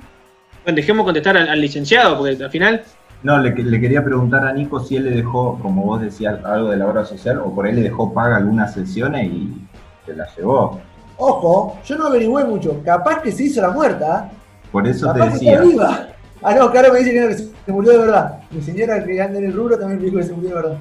[0.64, 2.84] Bueno, dejemos contestar al, al licenciado, porque al final,
[3.24, 6.70] no, le, le quería preguntar a Nico si él le dejó, como vos decías, algo
[6.70, 9.50] de la obra social, o por ahí le dejó paga algunas sesiones y
[10.06, 10.80] se la llevó.
[11.18, 12.82] Ojo, yo no averigüé mucho.
[12.84, 14.30] Capaz que se hizo la muerta.
[14.72, 15.54] Por eso te Capaz decía.
[15.54, 16.08] está viva.
[16.44, 18.40] Ah, no, claro, me dice que, no, que se murió de verdad.
[18.52, 20.78] Mi señora que anda en el rubro también me dijo que se murió de verdad.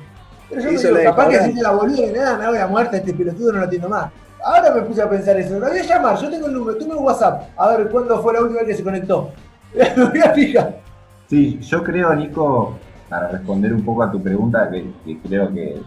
[0.51, 2.67] Pero yo me digo, de capaz que así la boluda que nada, me hago la
[2.67, 4.11] muerta, este pelotudo no lo atiendo más.
[4.45, 5.59] Ahora me puse a pensar eso.
[5.59, 7.49] Lo voy a llamar, yo tengo el número, tengo el WhatsApp.
[7.57, 9.31] A ver cuándo fue la última vez que se conectó.
[9.75, 10.81] me voy a fijar.
[11.29, 12.77] Sí, yo creo, Nico,
[13.09, 15.81] para responder un poco a tu pregunta, que, que creo que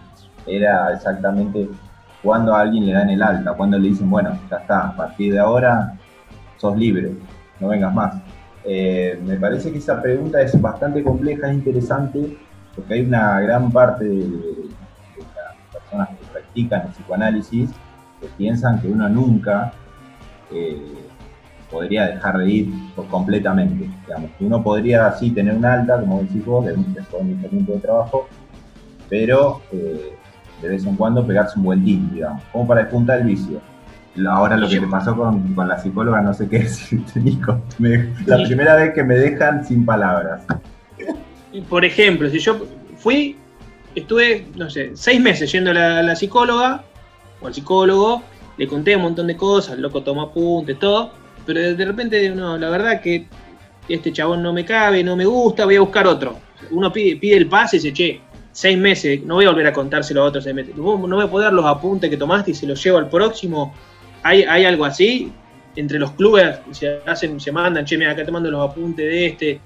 [0.48, 1.70] era exactamente
[2.24, 5.34] cuando a alguien le dan el alta, cuando le dicen, bueno, ya está, a partir
[5.34, 5.98] de ahora
[6.58, 7.12] sos libre,
[7.60, 8.16] no vengas más.
[8.64, 12.38] Eh, me parece que esa pregunta es bastante compleja, es interesante,
[12.76, 14.28] porque hay una gran parte de,
[15.18, 17.72] las personas que practican el psicoanálisis
[18.20, 19.72] que piensan que uno nunca
[20.52, 20.82] eh,
[21.72, 22.74] podría dejar de ir
[23.10, 23.90] completamente.
[24.06, 24.32] Digamos.
[24.40, 27.74] Uno podría sí tener un alta, como decís vos, de un, después de mucho tiempo
[27.74, 28.28] de trabajo,
[29.10, 30.18] pero eh,
[30.62, 33.62] de vez en cuando pegarse un buen tip, digamos, como para despuntar el vicio.
[34.28, 37.62] Ahora lo que te pasó con, con la psicóloga, no sé qué decirte, Nico.
[37.78, 40.42] Me- la primera vez que me dejan sin palabras.
[41.70, 42.66] por ejemplo, si yo
[42.98, 43.36] fui,
[43.94, 46.84] estuve, no sé, 6 meses yendo a la, psicóloga
[47.42, 48.24] o al psicólogo,
[48.58, 51.12] le conté un montón de cosas, el loco tomó apuntes, todo,
[51.46, 53.28] pero de, de repente, no, la verdad que
[53.88, 56.36] este chabón no me cabe, no me gusta, voy a buscar otro.
[56.72, 58.22] Uno pide, pide el pase y dice, che,
[58.58, 60.76] seis meses, no voy a volver a contárselo a otros seis meses.
[60.76, 63.72] No, no me puedo dar los apuntes que tomaste y se los llevo al próximo.
[64.24, 65.32] ¿Hay, hay algo así?
[65.76, 69.28] Entre los clubes se hacen, se mandan, che, mira, acá te mando los apuntes de
[69.28, 69.62] este.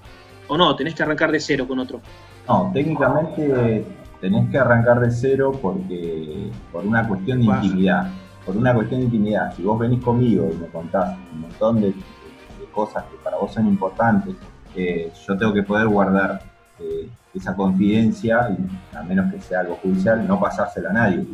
[0.50, 2.02] O no, tenés que arrancar de cero con otro.
[2.50, 3.86] No, técnicamente
[4.20, 7.64] tenés que arrancar de cero porque por una cuestión de Pasa.
[7.64, 8.12] intimidad.
[8.46, 9.56] Por una cuestión de intimidad.
[9.56, 13.54] Si vos venís conmigo y me contás un montón de, de cosas que para vos
[13.54, 14.36] son importantes,
[14.76, 16.42] eh, yo tengo que poder guardar
[16.78, 21.26] eh, esa confidencia y a menos que sea algo judicial, no pasársela a nadie.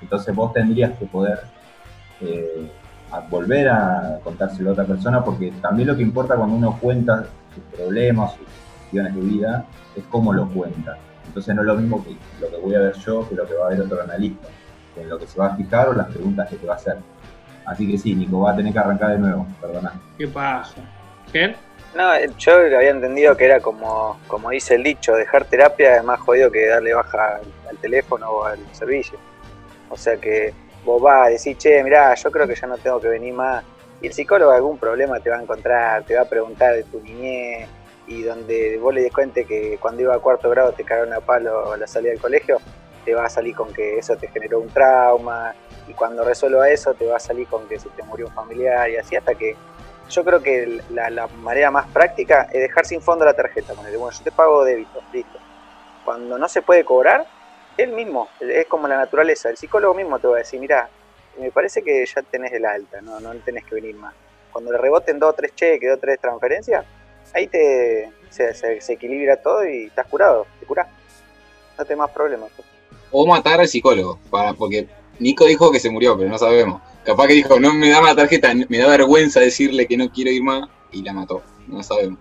[0.00, 1.40] Entonces vos tendrías que poder
[2.20, 2.70] eh,
[3.30, 7.64] volver a contárselo a otra persona, porque también lo que importa cuando uno cuenta sus
[7.76, 8.46] problemas, sus
[8.78, 10.96] cuestiones de vida, es cómo lo cuenta.
[11.26, 13.54] Entonces no es lo mismo que lo que voy a ver yo que lo que
[13.54, 14.48] va a ver otro analista,
[14.96, 16.98] en lo que se va a fijar o las preguntas que te va a hacer.
[17.64, 19.92] Así que sí, Nico, va a tener que arrancar de nuevo, perdona.
[20.16, 20.76] ¿Qué pasa?
[21.32, 21.56] ¿Qué?
[21.96, 26.20] No, yo había entendido que era como, como dice el dicho, dejar terapia es más
[26.20, 29.18] jodido que darle baja al teléfono o al servicio.
[29.88, 30.52] O sea que
[30.84, 33.64] vos vas a decir, che, mirá, yo creo que ya no tengo que venir más.
[34.02, 37.00] Y el psicólogo algún problema te va a encontrar, te va a preguntar de tu
[37.00, 37.66] niñez
[38.06, 41.20] y donde vos le des cuenta que cuando iba a cuarto grado te cagaron a
[41.20, 42.58] palo a la salida del colegio,
[43.06, 45.54] te va a salir con que eso te generó un trauma
[45.88, 48.90] y cuando resuelva eso te va a salir con que se te murió un familiar
[48.90, 49.56] y así hasta que
[50.10, 53.74] yo creo que la, manera más práctica es dejar sin fondo la tarjeta.
[53.74, 55.38] Bueno, yo te pago débito, listo.
[56.04, 57.26] Cuando no se puede cobrar,
[57.76, 59.50] él mismo, es como la naturaleza.
[59.50, 60.88] El psicólogo mismo te va a decir, mira,
[61.38, 64.14] me parece que ya tenés el alta, no, no tenés que venir más.
[64.52, 66.84] Cuando le reboten dos o tres cheques, dos o tres transferencias,
[67.34, 70.88] ahí te se, equilibra todo y estás curado, te curás.
[71.76, 72.50] No tenés más problemas.
[73.10, 74.86] O matar al psicólogo, para, porque
[75.18, 76.80] Nico dijo que se murió, pero no sabemos.
[77.06, 80.32] Capaz que dijo, no me da la tarjeta, me da vergüenza decirle que no quiero
[80.32, 81.40] ir más y la mató.
[81.68, 82.18] No sabemos.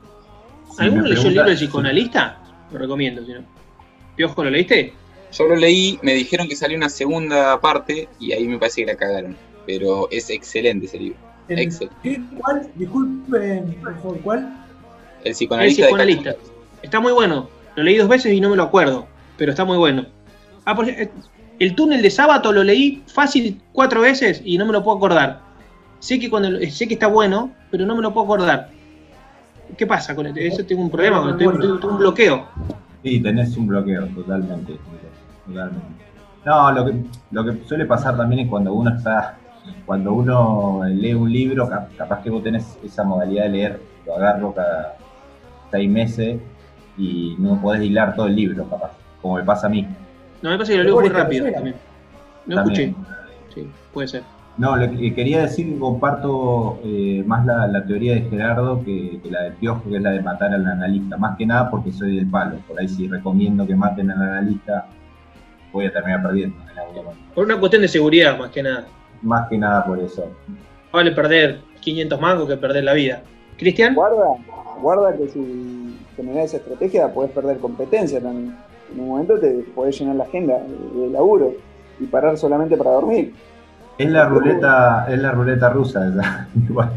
[0.78, 2.40] ¿Alguno leyó el libro de psicoanalista?
[2.72, 3.44] Lo recomiendo, si no.
[4.16, 4.94] ¿Piojo lo leíste?
[5.32, 8.92] Yo lo leí, me dijeron que salió una segunda parte y ahí me parece que
[8.92, 9.36] la cagaron.
[9.66, 11.18] Pero es excelente ese libro.
[11.50, 12.22] Excelente.
[12.38, 12.72] ¿Cuál?
[12.76, 13.82] Disculpen,
[14.24, 14.68] ¿cuál?
[15.24, 15.82] El psicoanalista.
[15.82, 16.36] El psicoanalista.
[16.84, 17.50] Está muy bueno.
[17.76, 20.06] Lo leí dos veces y no me lo acuerdo, pero está muy bueno.
[20.64, 20.86] Ah, por,
[21.60, 25.42] el túnel de sábado lo leí fácil cuatro veces y no me lo puedo acordar.
[26.00, 28.70] Sé que cuando sé que está bueno, pero no me lo puedo acordar.
[29.78, 32.48] ¿Qué pasa con Eso tengo un problema, tengo, un bloqueo.
[33.04, 34.78] Sí, tenés un bloqueo, totalmente.
[35.48, 36.06] totalmente.
[36.46, 39.38] No, lo que, lo que suele pasar también es cuando uno está,
[39.86, 44.54] cuando uno lee un libro, capaz que vos tenés esa modalidad de leer, lo agarro
[44.54, 44.96] cada
[45.72, 46.40] seis meses
[46.98, 48.92] y no podés hilar todo el libro, capaz,
[49.22, 49.88] como me pasa a mí.
[50.46, 51.76] No, me pasa que lo leo muy rápido también.
[52.46, 52.94] No escuché.
[53.52, 54.22] Sí, puede ser.
[54.60, 59.42] No, lo que quería decir que comparto eh, más la, teoría de Gerardo que, la
[59.42, 61.18] del Piojo, que es la de matar al analista.
[61.18, 62.58] Más que nada porque soy del palo.
[62.68, 64.86] Por ahí si recomiendo que maten al analista,
[65.74, 66.56] voy a terminar perdiendo.
[67.34, 68.86] Por una cuestión de seguridad, más que nada.
[69.24, 70.32] Más que nada por eso.
[70.92, 73.24] Vale perder 500 mangos que perder la vida.
[73.58, 73.96] ¿Cristian?
[73.96, 74.26] Guarda,
[74.80, 78.56] guarda que si generas esa estrategia puedes perder competencia también
[78.94, 81.54] en un momento te podés llenar la agenda de laburo
[82.00, 83.34] y parar solamente para dormir.
[83.98, 86.92] Es la ruleta, es la ruleta rusa esa, igual.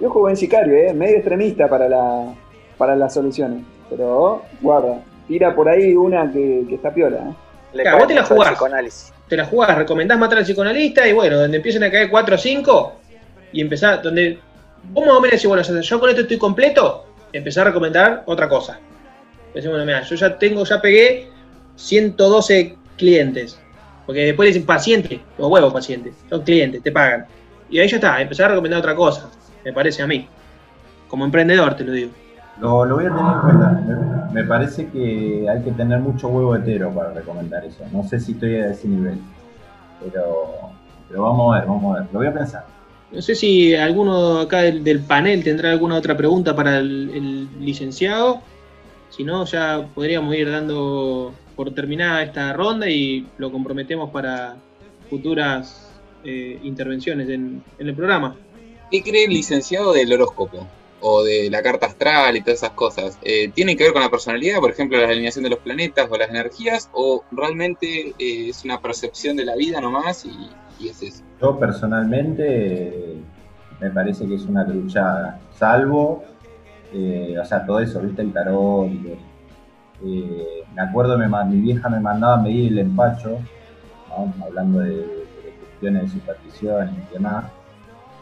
[0.00, 0.94] Yo juego en sicario, ¿eh?
[0.94, 2.32] medio extremista para, la,
[2.78, 3.64] para las soluciones.
[3.90, 7.34] Pero guarda, tira por ahí una que, está piola.
[7.74, 7.84] ¿eh?
[7.98, 9.12] vos te la jugás.
[9.28, 12.38] Te la jugás, recomendás matar al psicoanalista y bueno, donde empiecen a caer 4 o
[12.38, 12.92] 5
[13.52, 14.38] y empezar, donde
[14.90, 18.48] vos más o menos decís, bueno, yo con esto estoy completo, empezar a recomendar otra
[18.48, 18.78] cosa.
[19.54, 21.28] Decimos, bueno, mira, yo ya tengo, ya pegué
[21.76, 23.58] 112 clientes.
[24.06, 27.26] Porque después dicen paciente, o huevo paciente, son clientes, te pagan.
[27.70, 29.30] Y ahí ya está, empezar a recomendar otra cosa,
[29.64, 30.26] me parece a mí.
[31.08, 32.10] Como emprendedor te lo digo.
[32.60, 34.30] Lo, lo voy a tener en cuenta.
[34.32, 37.84] Me, parece que hay que tener mucho huevo hetero para recomendar eso.
[37.92, 39.18] No sé si estoy a ese nivel.
[40.02, 40.70] Pero,
[41.08, 42.08] pero vamos a ver, vamos a ver.
[42.12, 42.64] Lo voy a pensar.
[43.10, 48.40] No sé si alguno acá del, panel tendrá alguna otra pregunta para el licenciado.
[49.12, 54.56] Si no, ya podríamos ir dando por terminada esta ronda y lo comprometemos para
[55.10, 55.90] futuras
[56.24, 58.34] eh, intervenciones en, el programa.
[58.90, 60.66] ¿Qué cree el licenciado del horóscopo?
[61.02, 63.18] O de la carta astral y todas esas cosas.
[63.20, 66.16] Eh, ¿Tienen que ver con la personalidad, por ejemplo, la alineación de los planetas o
[66.16, 66.88] las energías?
[66.94, 71.22] ¿O realmente eh, es una percepción de la vida nomás y, es eso?
[71.40, 73.16] Yo personalmente
[73.78, 76.24] me parece que es una truchada, salvo
[76.92, 78.90] eh, o sea, todo eso, viste, el tarot.
[80.04, 83.38] Eh, me acuerdo, me, mi vieja me mandaba a medir el empacho,
[84.44, 85.24] hablando de,
[85.60, 87.44] cuestiones de superstición y demás,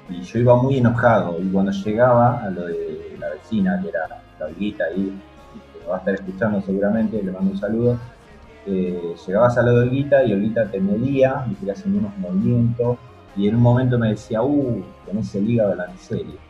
[0.08, 4.08] y yo iba muy enojado, y cuando llegaba a lo de la vecina, que era
[4.38, 5.18] la Olguita ahí,
[5.72, 7.98] que va a estar escuchando seguramente, le mando un saludo,
[8.66, 12.98] eh, llegabas a la de Olguita y Olguita te medía, y te hacían unos movimientos,
[13.36, 16.49] y en un momento me decía, uh, tenés el hígado de la miseria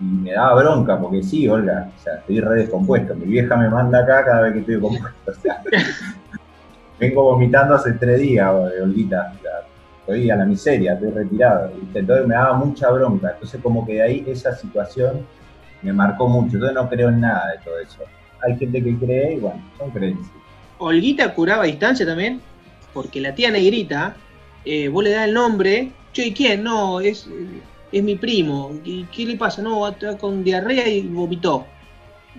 [0.00, 3.14] y me daba bronca, porque sí, Olga, o sea, estoy re descompuesto.
[3.14, 5.10] Mi vieja me manda acá cada vez que estoy compuesto.
[5.26, 5.62] O sea,
[6.98, 8.48] vengo vomitando hace tres días,
[8.82, 9.32] Olguita.
[10.00, 11.72] Estoy a la miseria, estoy retirado.
[11.94, 13.30] Entonces me daba mucha bronca.
[13.32, 15.26] Entonces, como que de ahí esa situación
[15.82, 16.56] me marcó mucho.
[16.56, 18.00] Entonces, no creo en nada de todo eso.
[18.42, 20.30] Hay gente que cree y bueno, son creencias.
[20.78, 22.40] Olguita curaba a distancia también,
[22.92, 24.14] porque la tía negrita
[24.64, 26.62] eh, vos le das el nombre, che, ¿quién?
[26.62, 27.28] No, es,
[27.98, 28.72] es mi primo.
[28.84, 29.62] ¿Y ¿Qué le pasa?
[29.62, 31.64] No, está con diarrea y vomitó.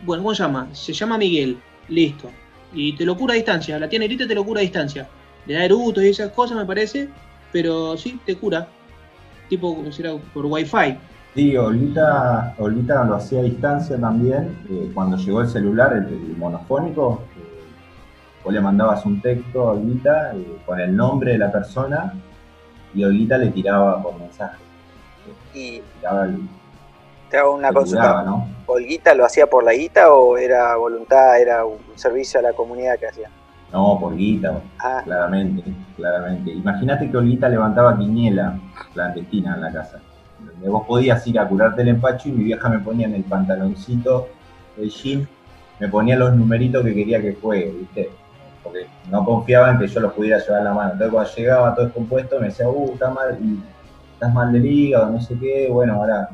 [0.04, 0.68] Bueno, ¿cómo se llama?
[0.74, 1.58] Se llama Miguel.
[1.88, 2.30] Listo.
[2.74, 3.80] Y te lo cura a distancia.
[3.80, 5.08] La tía negrita te lo cura a distancia.
[5.46, 7.08] Le da erutos y esas cosas, me parece.
[7.54, 8.68] Pero sí, te cura.
[9.48, 10.98] Tipo como si era por wifi.
[11.36, 14.58] Sí, Olita, Olita lo hacía a distancia también.
[14.70, 19.72] eh, cuando llegó el celular, el, el monofónico, eh, vos le mandabas un texto a
[19.74, 22.14] Olita eh, con el nombre de la persona
[22.94, 24.65] y Olita le tiraba por mensaje.
[25.56, 26.50] Y el,
[27.30, 28.02] te hago una consulta.
[28.02, 28.48] curaba, ¿no?
[28.68, 33.00] ¿Olguita lo hacía por la guita o era voluntad, era un servicio a la comunidad
[33.00, 33.30] que hacía?
[33.72, 35.64] No, por guita, Ah, claramente,
[35.96, 36.52] claramente.
[36.52, 38.58] Imagínate que Olita levantaba quiniela
[38.94, 40.00] clandestina en la casa.
[40.40, 43.24] Donde vos podías ir a curarte el empacho y mi vieja me ponía en el
[43.24, 44.28] pantaloncito
[44.78, 45.28] del jean,
[45.80, 48.10] me ponía los numeritos que quería que juegue, ¿viste?
[48.64, 50.92] Porque no confiaba en que yo los pudiera llevar en la mano.
[50.94, 53.60] Entonces cuando llegaba todo descompuesto me decía, uh, estás mal, y
[54.16, 56.30] estás mal del hígado, no sé qué, bueno, ahora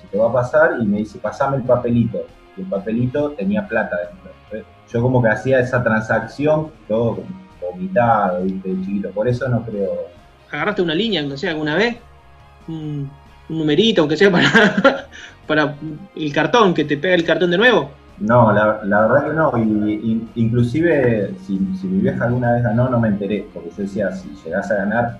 [0.00, 2.18] se te va a pasar y me dice, pasame el papelito.
[2.56, 4.30] Y el papelito tenía plata dentro.
[4.44, 7.18] Entonces, yo como que hacía esa transacción, todo
[7.60, 8.68] vomitado, ¿viste?
[8.74, 9.10] de chiquito.
[9.10, 9.90] Por eso no creo.
[10.50, 11.96] ¿Agarraste una línea, aunque sea alguna vez?
[12.68, 13.10] Un,
[13.48, 14.48] un numerito, aunque sea para,
[15.46, 15.74] para
[16.14, 17.90] el cartón, que te pega el cartón de nuevo.
[18.18, 19.52] No, la, la verdad que no.
[19.58, 23.46] Y, y- inclusive, si, si mi vieja alguna vez ganó, no me enteré.
[23.52, 25.18] Porque yo decía, si llegás a ganar,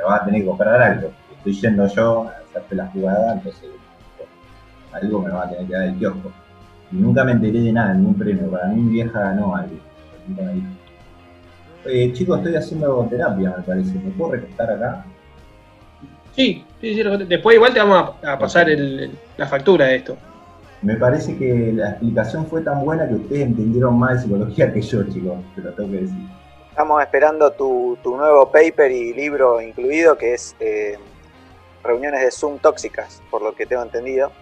[0.00, 1.10] me vas a tener que comprar algo.
[1.36, 3.64] Estoy yendo yo a hacerte la jugada, entonces
[4.92, 6.32] algo me va a tener que dar el kiosco.
[6.92, 8.50] Y nunca me enteré de nada, ningún premio.
[8.50, 9.76] Para mí mi vieja ganó algo.
[10.26, 10.66] Nunca me dijo.
[11.86, 13.94] Eh, chicos, estoy haciendo terapia, me parece.
[13.94, 15.04] ¿Me puedo recostar acá?
[16.32, 20.16] Sí, sí, sí, después igual te vamos a, a pasar el- la factura de esto.
[20.82, 24.80] Me parece que la explicación fue tan buena que ustedes entendieron más de psicología que
[24.80, 25.38] yo, chicos.
[25.54, 26.18] Te lo tengo que decir.
[26.70, 30.96] Estamos esperando tu, tu nuevo paper y libro incluido, que es eh,
[31.82, 34.32] Reuniones de Zoom Tóxicas, por lo que tengo entendido,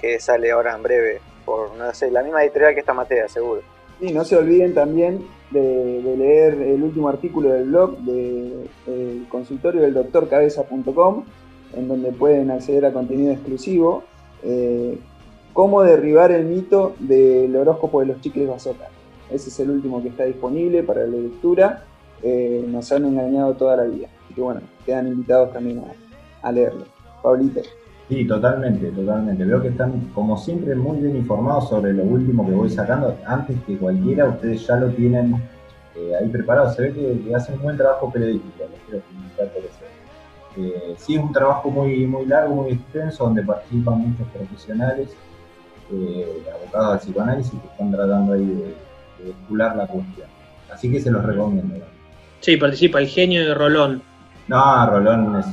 [0.00, 3.62] que sale ahora en breve por, no sé, la misma editorial que esta materia, seguro.
[4.00, 9.82] Sí, no se olviden también de, de leer el último artículo del blog del consultorio
[9.82, 11.24] del doctorcabeza.com,
[11.76, 14.04] en donde pueden acceder a contenido exclusivo.
[14.42, 14.98] eh,
[15.52, 18.88] cómo derribar el mito del horóscopo de los chicles bazooka.
[19.30, 21.84] Ese es el último que está disponible para la lectura.
[22.22, 24.08] eh, nos han engañado toda la vida.
[24.24, 25.82] Así que bueno, quedan invitados también
[26.42, 26.84] a, leerlo.
[27.22, 27.60] Pablito.
[28.08, 29.44] Sí, totalmente, totalmente.
[29.44, 33.14] Veo que están, como siempre, muy bien informados sobre lo último que voy sacando.
[33.26, 35.34] Antes que cualquiera, ustedes ya lo tienen
[35.96, 36.72] eh, ahí preparado.
[36.72, 38.64] Se ve que, que hacen un buen trabajo periodístico.
[38.70, 39.64] Les quiero felicitar por.
[40.56, 45.10] Eh, sí, es un trabajo muy, muy largo, muy extenso, donde participan muchos profesionales
[46.52, 48.74] abocados al psicoanálisis que están tratando ahí de
[49.24, 50.28] descular la cuestión.
[50.72, 51.76] Así que se los recomiendo.
[52.40, 54.02] Sí, participa el genio de Rolón.
[54.48, 55.46] No, Rolón es,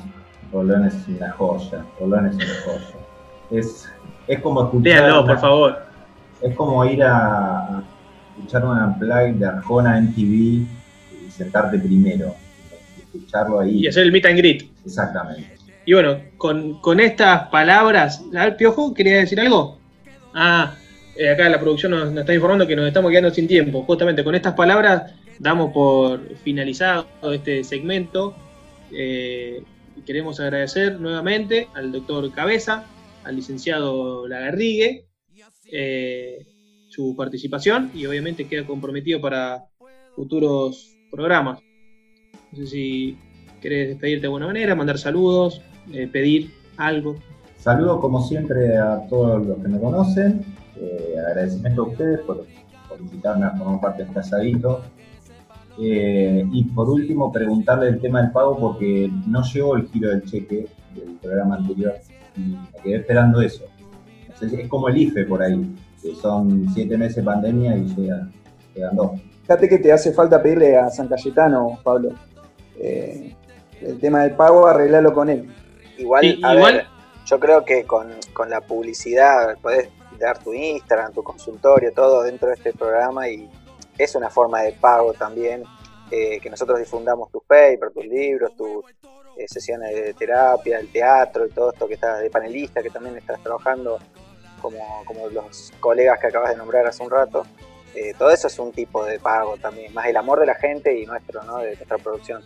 [0.52, 1.86] Rolón es una joya.
[2.00, 2.88] Rolón es una joya.
[3.52, 3.90] Es,
[4.28, 4.84] es como escuchar.
[5.02, 5.80] Léanlo, una- por favor.
[6.42, 7.84] Es como ir a,
[8.36, 10.68] escuchar una unplugged de Arjona en TV y
[11.30, 12.34] sentarte primero.
[13.00, 13.82] Escucharlo ahí.
[13.86, 14.70] Y hacer el meet and greet.
[14.86, 15.56] Exactamente.
[15.86, 18.24] Y bueno, con, con estas palabras.
[18.32, 19.78] Ver, Piojo, ¿quería decir algo?
[20.34, 20.74] Ah,
[21.16, 23.84] eh, acá la producción nos, está informando que nos estamos quedando sin tiempo.
[23.84, 28.36] Justamente con estas palabras damos por finalizado este segmento.
[28.92, 29.64] Eh,
[30.06, 32.86] queremos agradecer nuevamente al doctor Cabeza,
[33.24, 35.06] al licenciado Lagarrigue,
[35.72, 36.46] eh,
[36.90, 39.66] su participación y obviamente queda comprometido para
[40.16, 41.60] futuros programas.
[42.52, 43.18] No sé si
[43.62, 45.62] querés despedirte de buena manera, mandar saludos,
[45.94, 47.16] eh, pedir algo.
[47.58, 50.44] Saludo como siempre a todos los que me conocen.
[50.82, 52.46] Eh, agradecimiento a ustedes por,
[52.90, 54.82] por invitarme a formar parte de este asadito.
[55.80, 60.24] Eh, y por último, preguntarle el tema del pago porque no llegó el giro del
[60.24, 61.94] cheque del programa anterior
[62.36, 63.66] y me quedé esperando eso.
[64.42, 68.28] Es como el IFE por ahí, que son siete meses de pandemia y llega,
[68.76, 69.12] llegan dos.
[69.44, 72.10] Fíjate que te hace falta pedirle a San Cayetano, Pablo.
[72.80, 73.36] Eh,
[73.82, 75.48] el tema del pago, arreglalo con él.
[75.98, 76.86] Igual, Sí, a igual- ver,
[77.26, 79.90] yo creo que con, con la publicidad podés
[80.44, 83.50] tu Instagram, tu consultorio, todo dentro de este programa y
[83.98, 85.64] es una forma de pago también,
[86.10, 88.86] eh, que nosotros difundamos tus papers, tus libros, tus
[89.38, 93.18] eh, sesiones de terapia, el teatro y todo esto que estás de panelista, que también
[93.18, 94.00] estás trabajando
[94.62, 97.44] como, como los colegas que acabas de nombrar hace un rato.
[97.96, 100.98] Eh, todo eso es un tipo de pago también, más el amor de la gente
[100.98, 101.58] y nuestro, ¿no?
[101.58, 102.42] De nuestra producción.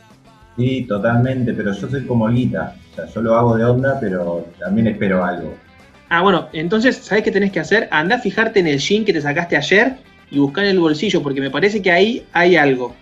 [0.55, 2.76] Sí, totalmente, pero yo soy como Lita.
[2.91, 5.53] O sea, yo lo hago de onda, pero también espero algo.
[6.10, 7.88] Ah, bueno, entonces, ¿sabés qué tenés que hacer?
[7.91, 9.97] Anda a fijarte en el jean que te sacaste ayer
[10.30, 12.95] y buscar en el bolsillo, porque me parece que ahí hay algo.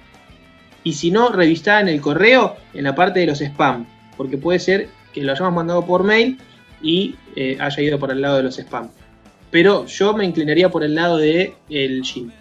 [0.84, 3.86] Y si no, revisá en el correo, en la parte de los spam,
[4.18, 6.38] porque puede ser que lo hayamos mandado por mail
[6.82, 8.89] y eh, haya ido por el lado de los spam.
[9.51, 12.32] Pero yo me inclinaría por el lado de el Gym.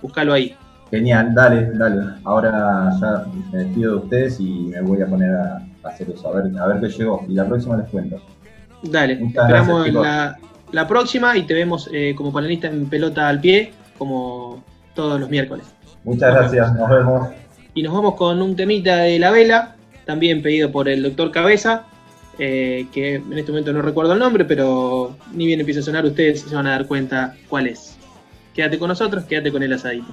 [0.00, 0.54] Búscalo ahí.
[0.90, 2.14] Genial, dale, dale.
[2.24, 6.40] Ahora ya me despido de ustedes y me voy a poner a hacer eso, a
[6.40, 7.24] ver, a ver qué llegó.
[7.28, 8.20] Y la próxima les cuento.
[8.82, 10.38] Dale, Muchas esperamos gracias, la,
[10.72, 14.64] la próxima y te vemos eh, como panelista en pelota al pie, como
[14.94, 15.66] todos los miércoles.
[16.04, 17.28] Muchas gracias, nos vemos.
[17.74, 21.84] Y nos vamos con un temita de la vela, también pedido por el doctor Cabeza,
[22.38, 26.04] eh, que en este momento no recuerdo el nombre, pero ni bien empieza a sonar,
[26.04, 27.96] ustedes se van a dar cuenta cuál es.
[28.54, 30.12] Quédate con nosotros, quédate con el asadito.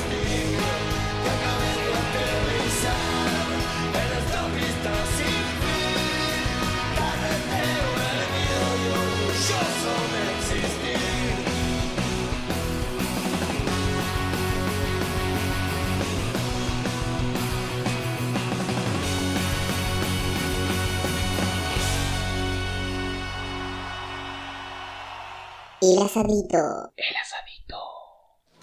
[25.80, 26.92] El asadito.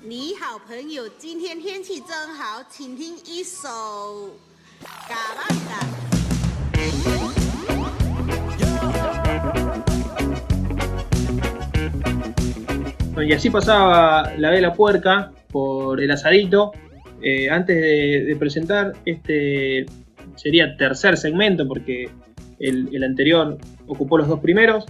[0.06, 3.70] 你好朋友，今天天气真好，请听一首《
[5.08, 5.80] 嘎巴达》。
[13.14, 16.72] Bueno, y así pasaba la vela puerca por el asadito.
[17.22, 19.86] Eh, antes de, de presentar este
[20.36, 22.10] sería tercer segmento porque
[22.60, 24.86] el, el anterior ocupó los dos primeros.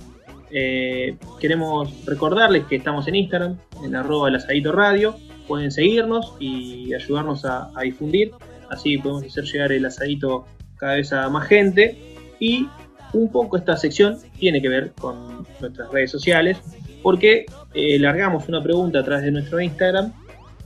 [0.51, 5.17] eh, queremos recordarles que estamos en Instagram, en arroba el asadito radio.
[5.47, 8.33] Pueden seguirnos y ayudarnos a, difundir.
[8.71, 10.47] Así podemos hacer llegar el asadito
[10.77, 12.17] cada vez a más gente.
[12.39, 12.69] Y
[13.13, 16.59] un poco esta sección tiene que ver con nuestras redes sociales
[17.03, 20.13] porque eh, largamos una pregunta a través de nuestro Instagram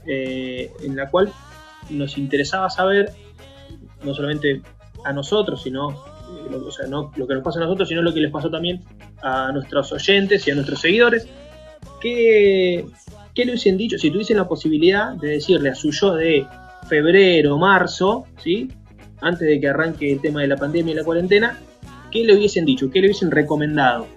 [0.05, 1.31] eh, en la cual
[1.89, 3.13] nos interesaba saber
[4.03, 4.61] no solamente
[5.05, 6.12] a nosotros, sino
[6.53, 8.81] o sea, no lo que nos pasa a nosotros, sino lo que les pasó también
[9.21, 11.27] a nuestros oyentes y a nuestros seguidores.
[12.01, 12.85] ¿Qué,
[13.33, 16.45] qué le hubiesen dicho si tuviesen la posibilidad de decirle a su yo de
[16.87, 18.69] febrero, marzo, ¿sí?
[19.21, 21.59] antes de que arranque el tema de la pandemia y la cuarentena,
[22.11, 24.07] qué le hubiesen dicho, qué le hubiesen recomendado?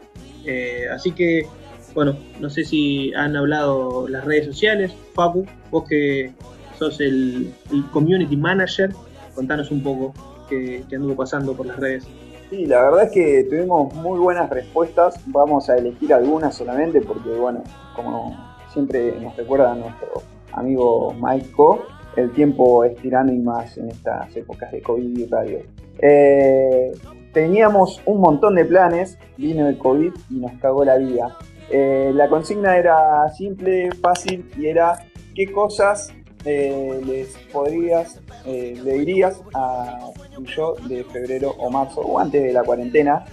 [0.45, 1.47] Eh, así que
[1.95, 4.93] Bueno, no sé si han hablado las redes sociales.
[5.15, 6.33] Facu, vos que
[6.79, 8.91] sos el, el community manager,
[9.35, 10.13] contanos un poco
[10.49, 12.07] qué anduvo pasando por las redes.
[12.51, 15.21] Sí, la verdad es que tuvimos muy buenas respuestas.
[15.27, 17.65] Vamos a elegir algunas solamente porque, bueno,
[17.97, 18.37] como
[18.73, 20.23] siempre nos recuerda nuestro
[20.53, 21.83] amigo Mike Co,
[22.17, 25.59] el tiempo es tirano y más en estas épocas de COVID y radio.
[25.99, 26.93] Eh,
[27.33, 31.37] teníamos un montón de planes, vino el COVID y nos cagó la vida.
[31.71, 36.13] Eh, la consigna era simple, fácil y era qué cosas
[36.45, 40.11] eh, les podrías, le dirías a
[40.45, 43.25] yo de febrero o marzo o antes de la cuarentena.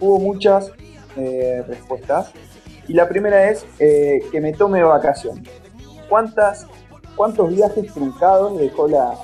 [0.00, 0.70] Hubo muchas
[1.16, 2.32] eh, respuestas
[2.88, 5.48] y la primera es eh, que me tome vacaciones.
[6.08, 6.66] ¿Cuántas,
[7.16, 9.14] ¿Cuántos viajes truncados dejó la,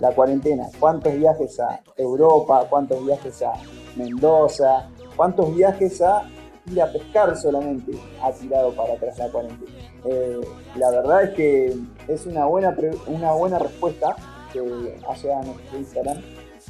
[0.00, 0.66] la cuarentena?
[0.78, 2.66] ¿Cuántos viajes a Europa?
[2.68, 3.52] ¿Cuántos viajes a
[3.96, 4.88] Mendoza?
[5.16, 6.28] ¿Cuántos viajes a
[6.70, 9.72] ir a pescar solamente ha tirado para atrás la cuarentena?
[10.04, 10.40] Eh,
[10.76, 11.76] la verdad es que
[12.06, 12.76] es una buena,
[13.06, 14.14] una buena respuesta
[14.52, 16.18] que hace a nuestro Instagram.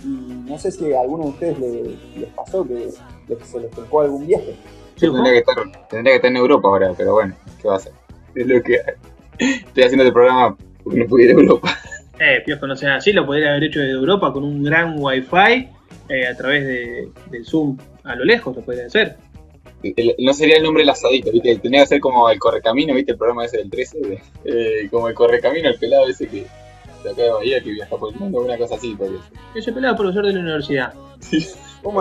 [0.05, 0.09] Y
[0.49, 2.99] no sé si a alguno de ustedes le- les pasó que les-
[3.49, 4.55] se les truncó algún viaje.
[4.97, 5.57] Yo tendría que, estar,
[5.89, 7.93] tendría que estar en Europa ahora, pero bueno, ¿qué va a hacer?
[8.35, 8.95] Es lo que hay.
[9.67, 11.77] Estoy haciendo el programa porque no pude ir a Europa.
[12.21, 15.69] Eh, Piojo no sea así, lo podría haber hecho desde Europa con un gran wifi
[16.09, 19.17] eh, a través de, del Zoom a lo lejos, lo podría hacer.
[19.85, 21.57] El- no sería el nombre del asadito, ¿viste?
[21.59, 23.13] Tendría que ser como el Correcamino, ¿viste?
[23.13, 26.45] El programa ese del 13, de- eh, como el Correcamino, el pelado ese que
[27.03, 28.97] de acá de Bahía que viaja por el mundo, una cosa así,
[29.55, 30.93] Ese pelado profesor de la universidad.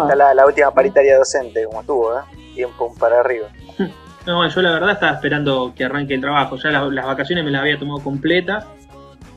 [0.02, 2.22] Está la, la última paritaria docente, como estuvo, ¿eh?
[2.56, 3.48] Tiempo para arriba.
[4.26, 6.58] No, yo la verdad estaba esperando que arranque el trabajo.
[6.58, 8.66] Ya las, las vacaciones me las había tomado completas.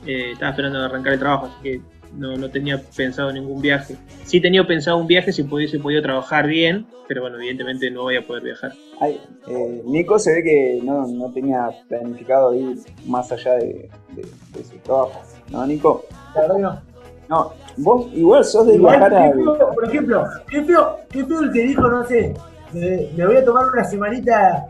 [0.05, 1.81] Eh, estaba esperando arrancar el trabajo, así que
[2.17, 3.95] no, no tenía pensado ningún viaje.
[4.25, 8.17] Sí tenía pensado un viaje si pudiese podido trabajar bien, pero bueno, evidentemente no voy
[8.17, 8.73] a poder viajar.
[8.99, 14.21] Ay, eh, Nico se ve que no, no tenía planificado ir más allá de, de-
[14.57, 15.21] de su trabajo.
[15.49, 16.05] ¿No, Nico?
[16.35, 16.81] La verdad que no.
[17.29, 19.31] No, vos igual sos de Igual, viajar a...
[19.31, 22.33] qué feo, por ejemplo, qué feo, qué feo el que dijo, no sé,
[22.73, 24.67] me, me voy a tomar una semanita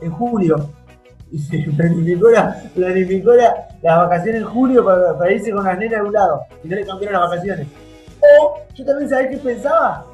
[0.00, 0.70] en julio.
[1.32, 5.78] Y se planificó, la, planificó la- las vacaciones en julio para, para irse con las
[5.78, 6.42] nenas a un lado.
[6.64, 7.66] Y no le cambiaron las vacaciones.
[8.40, 10.06] O, yo también sabés qué pensaba.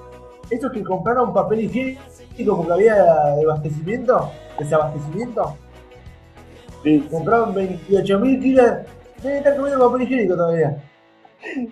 [0.50, 2.96] Esos que compraron papel higiénico porque había
[3.36, 5.56] desabastecimiento, desabastecimiento.
[6.82, 7.06] Sí.
[7.10, 8.66] Compraron 28.000 kilos.
[9.22, 10.76] Deben estar comiendo papel higiénico todavía.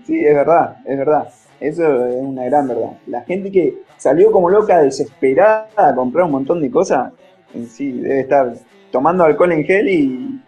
[0.06, 1.28] Sí, es verdad, es verdad.
[1.60, 2.92] Eso es una gran verdad.
[3.06, 7.12] La gente que salió como loca, desesperada a comprar un montón de cosas,
[7.54, 8.52] en sí debe estar
[8.92, 10.40] tomando alcohol en gel y,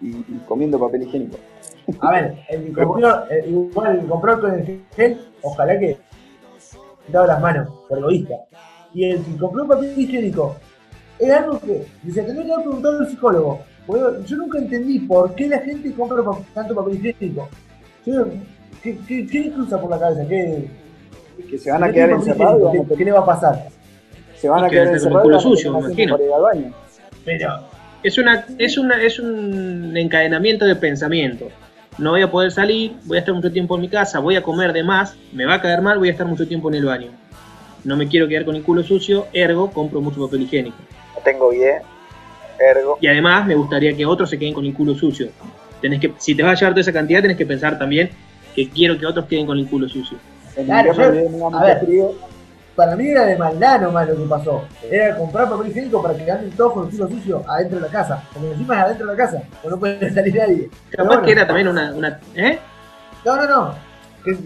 [0.00, 1.38] y- y comiendo papel higiénico.
[2.00, 5.96] A ver, el que compró, eh, igual compró con el gel, ojalá que
[7.08, 8.34] dado las manos, por egoísta.
[8.94, 10.56] Y el que compró papel higiénico,
[11.18, 13.60] es algo que se tendría que haber preguntado al psicólogo.
[13.86, 16.22] Porque yo nunca entendí por qué la gente compra
[16.54, 17.48] tanto papel higiénico.
[18.04, 18.24] Yo,
[18.82, 20.26] ¿qué, qué, qué le cruza por la cabeza?
[20.28, 20.68] ¿Qué,
[21.48, 23.68] Que se van a quedar encerrados, ¿Qué, qué le va a pasar?
[24.36, 25.20] se van a que quedar estar con encerrados.
[25.20, 26.18] el culo sucio, me imagino.
[27.24, 27.48] Pero,
[28.06, 31.48] Es, una, es, una, es un encadenamiento de pensamiento.
[31.98, 34.42] No voy a poder salir, voy a estar mucho tiempo en mi casa, voy a
[34.44, 36.84] comer de más, me va a caer mal, voy a estar mucho tiempo en el
[36.84, 37.08] baño.
[37.82, 40.76] No me quiero quedar con el culo sucio, ergo compro mucho papel higiénico.
[41.16, 41.78] No tengo bien,
[42.60, 42.96] ergo.
[43.00, 45.30] Y además me gustaría que otros se queden con el culo sucio.
[45.80, 48.10] Tenés que, si te vas a llevar toda esa cantidad, tenés que pensar también
[48.54, 50.16] que quiero que otros queden con el culo sucio.
[50.64, 51.80] Claro, yo- a ver.
[51.80, 52.12] frío.
[52.76, 54.64] Para mí era de maldad nomás lo que pasó.
[54.88, 57.90] Era comprar papel higiénico para que anden todos con el culo sucio adentro de la
[57.92, 58.22] casa.
[58.32, 60.70] Porque encima es adentro de la casa, pues no puede salir nadie.
[60.90, 61.22] Capaz bueno.
[61.22, 62.58] que era también una, una ¿eh?
[63.24, 63.74] No, no, no.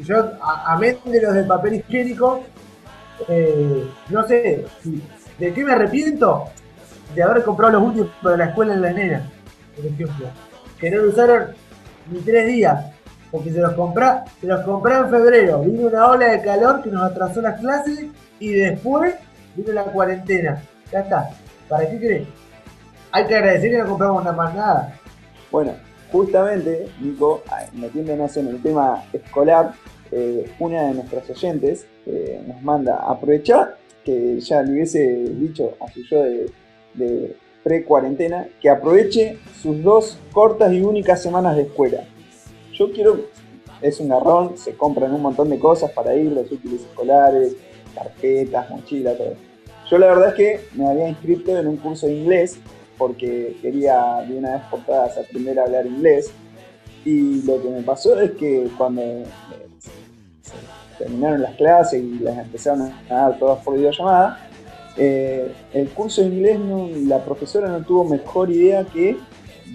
[0.04, 2.42] Yo, a, amén de los del papel higiénico,
[3.28, 5.02] eh, no sé, si-
[5.38, 6.44] ¿de qué me arrepiento?
[7.14, 9.22] De haber comprado los últimos para la escuela en las nenas,
[9.74, 10.26] por ejemplo.
[10.78, 11.46] Que no lo usaron
[12.10, 12.84] ni tres días.
[13.30, 14.06] Porque se los compré,
[14.40, 15.60] se los compré en febrero.
[15.60, 18.06] Vino una ola de calor que nos atrasó las clases
[18.38, 19.14] y después
[19.54, 20.62] vino la cuarentena.
[20.90, 21.30] Ya está.
[21.68, 22.28] ¿Para qué crees?
[23.12, 24.94] Hay que agradecer que no compramos nada más nada.
[25.50, 25.72] Bueno,
[26.10, 29.72] justamente, Nico, ah, metiéndonos en el tema escolar,
[30.10, 35.88] eh, una de nuestras oyentes eh, nos manda aprovechar que ya le hubiese dicho a
[35.92, 36.50] su yo de,
[36.94, 42.04] de pre-cuarentena que aproveche sus dos cortas y únicas semanas de escuela.
[42.80, 43.26] Yo quiero,
[43.82, 47.54] es un garrón, se compran un montón de cosas para ir, los útiles escolares,
[47.94, 49.34] carpetas, mochilas, todo.
[49.90, 52.58] Yo la verdad es que me había inscrito en un curso de inglés
[52.96, 56.32] porque quería de una vez por todas aprender a hablar inglés.
[57.04, 59.26] Y lo que me pasó es que cuando eh,
[60.98, 64.48] terminaron las clases y las empezaron a dar todas por videollamada,
[64.96, 69.18] eh, el curso de inglés, no- la profesora no tuvo mejor idea que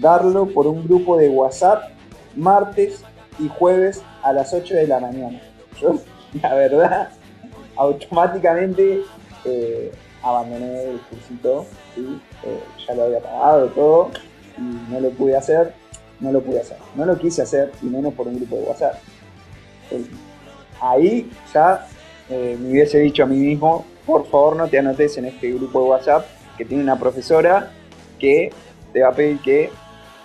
[0.00, 1.92] darlo por un grupo de WhatsApp
[2.36, 3.02] martes
[3.38, 5.40] y jueves a las 8 de la mañana.
[5.80, 5.98] Yo,
[6.40, 7.08] la verdad,
[7.76, 9.02] automáticamente
[9.44, 12.20] eh, abandoné el cursito, ¿sí?
[12.44, 14.10] Eh, ya lo había pagado todo
[14.58, 15.74] y no lo pude hacer,
[16.20, 18.94] no lo pude hacer, no lo quise hacer y menos por un grupo de WhatsApp.
[19.90, 20.04] Eh,
[20.80, 21.86] ahí ya
[22.28, 25.88] me hubiese dicho a mí mismo, por favor no te anotes en este grupo de
[25.90, 26.26] WhatsApp
[26.58, 27.70] que tiene una profesora
[28.18, 28.50] que
[28.92, 29.70] te va a pedir que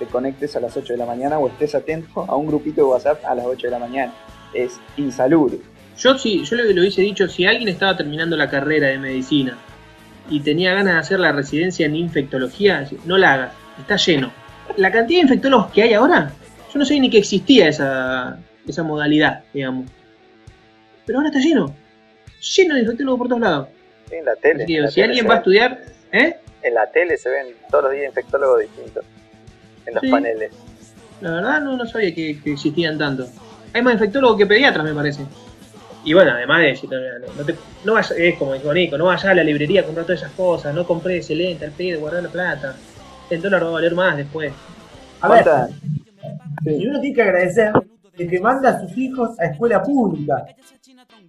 [0.01, 2.87] te conectes a las 8 de la mañana o estés atento a un grupito de
[2.87, 4.11] WhatsApp a las 8 de la mañana.
[4.51, 5.59] Es insalubre.
[5.95, 9.59] Yo sí, yo le, le hubiese dicho, si alguien estaba terminando la carrera de medicina
[10.27, 14.31] y tenía ganas de hacer la residencia en infectología, no la hagas, está lleno.
[14.75, 16.31] La cantidad de infectólogos que hay ahora,
[16.73, 19.85] yo no sé ni que existía esa, esa modalidad, digamos.
[21.05, 21.75] Pero ahora está lleno,
[22.55, 23.67] lleno de infectólogos por todos lados.
[24.09, 24.63] Sí, en la tele.
[24.63, 25.79] Así que en la si tele alguien va a estudiar,
[26.11, 26.37] ¿eh?
[26.63, 29.05] En la tele se ven todos los días infectólogos distintos.
[29.85, 30.09] En los Sí.
[30.09, 30.51] paneles.
[31.21, 33.27] La verdad no, no sabía que, que existían tanto.
[33.73, 35.23] Hay más infectólogos que pediatras, me parece.
[36.03, 39.43] Y bueno, además de decir, no, te- es como dijo Nico, no vayas a la
[39.43, 42.75] librería a comprar todas esas cosas, no compré ese lente al pedo, guardar la plata.
[43.29, 44.51] El dólar va a valer más después.
[45.21, 45.45] A ver,
[46.65, 47.71] y uno tiene que agradecer
[48.17, 50.43] de que manda a sus hijos a escuela pública.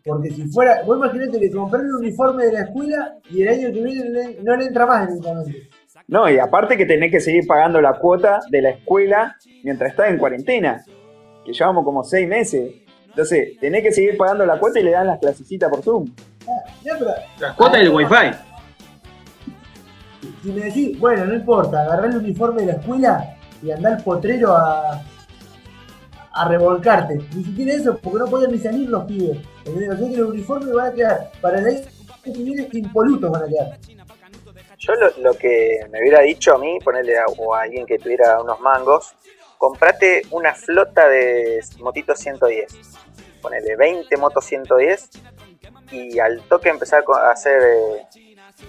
[0.04, 3.72] Porque si fuera, vos imaginate que comprar el uniforme de la escuela y el año
[3.72, 5.68] que viene no le, no le entra más directamente.
[6.08, 10.10] No, y aparte que tenés que seguir pagando la cuota de la escuela mientras estás
[10.10, 10.84] en cuarentena,
[11.44, 12.74] que llevamos como seis meses.
[13.08, 16.06] Entonces, tenés que seguir pagando la cuota y le dan las clasecitas por Zoom.
[16.82, 18.14] Ya, pero Las cuotas del wifi.
[20.42, 24.02] si me decís, bueno, no importa, agarrá el uniforme de la escuela y andá al
[24.02, 25.02] potrero a,
[26.32, 27.20] a revolcarte.
[27.34, 29.38] Ni siquiera eso, porque no podían ni salir los pibes.
[29.64, 31.80] sea que los uniformes van a quedar, para el año
[32.24, 33.78] que viene, impolutos van a quedar.
[34.84, 37.98] Yo lo, lo que me hubiera dicho a mí, ponerle a, o a alguien que
[37.98, 39.14] tuviera unos mangos,
[39.56, 42.66] comprate una flota de motitos 110.
[43.40, 45.08] Ponele 20 motos 110
[45.92, 48.06] y al toque empezar a hacer eh,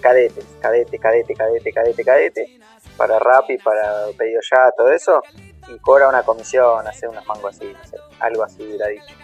[0.00, 2.60] cadetes, cadete, cadete, cadete, cadete, cadete,
[2.96, 5.20] para rap y para pedido ya, todo eso,
[5.68, 9.14] y cobra una comisión, hacer unos mangos así, no algo así hubiera dicho.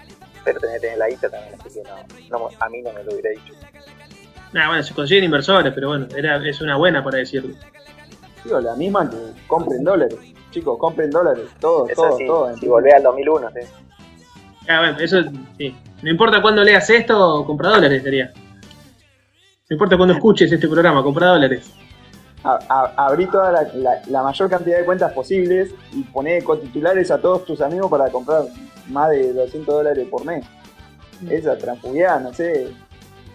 [0.45, 1.89] Pero tenés que tener la también, así que
[2.29, 3.55] no, no, a mí no me lo hubiera dicho.
[4.53, 7.55] Nah, bueno, se consiguen inversores, pero bueno, era, es una buena para decirlo.
[8.45, 10.19] Digo, la misma que compren dólares.
[10.51, 11.45] Chicos, compren dólares.
[11.61, 12.57] Todo, Eso todo, sí, todo.
[12.57, 13.61] si volvés al 2001, sí.
[14.69, 15.23] Ah, bueno, eso
[15.57, 15.75] sí.
[16.03, 18.33] No importa cuándo leas esto, compra dólares sería.
[19.69, 21.71] No importa cuándo escuches este programa, compra dólares.
[22.43, 27.11] A- a- abrí toda la, la- la mayor cantidad de cuentas posibles y poné cotitulares
[27.11, 28.45] a todos tus amigos para comprar
[28.89, 30.45] más de 200 dólares por mes.
[31.29, 32.69] Esa, transfugiada, no sé.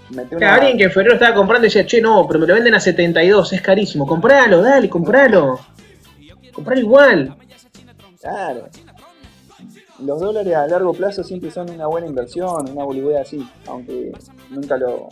[0.10, 0.56] Mete una...
[0.56, 2.80] Alguien que en febrero estaba comprando y decía, che, no, pero me lo venden a
[2.80, 4.06] 72, es carísimo.
[4.06, 5.60] Compralo, dale, compralo.
[6.54, 7.36] Compralo igual.
[8.22, 8.68] Claro.
[10.00, 14.12] Los dólares a largo plazo siempre son una buena inversión, una boludez así, aunque
[14.50, 15.10] nunca lo,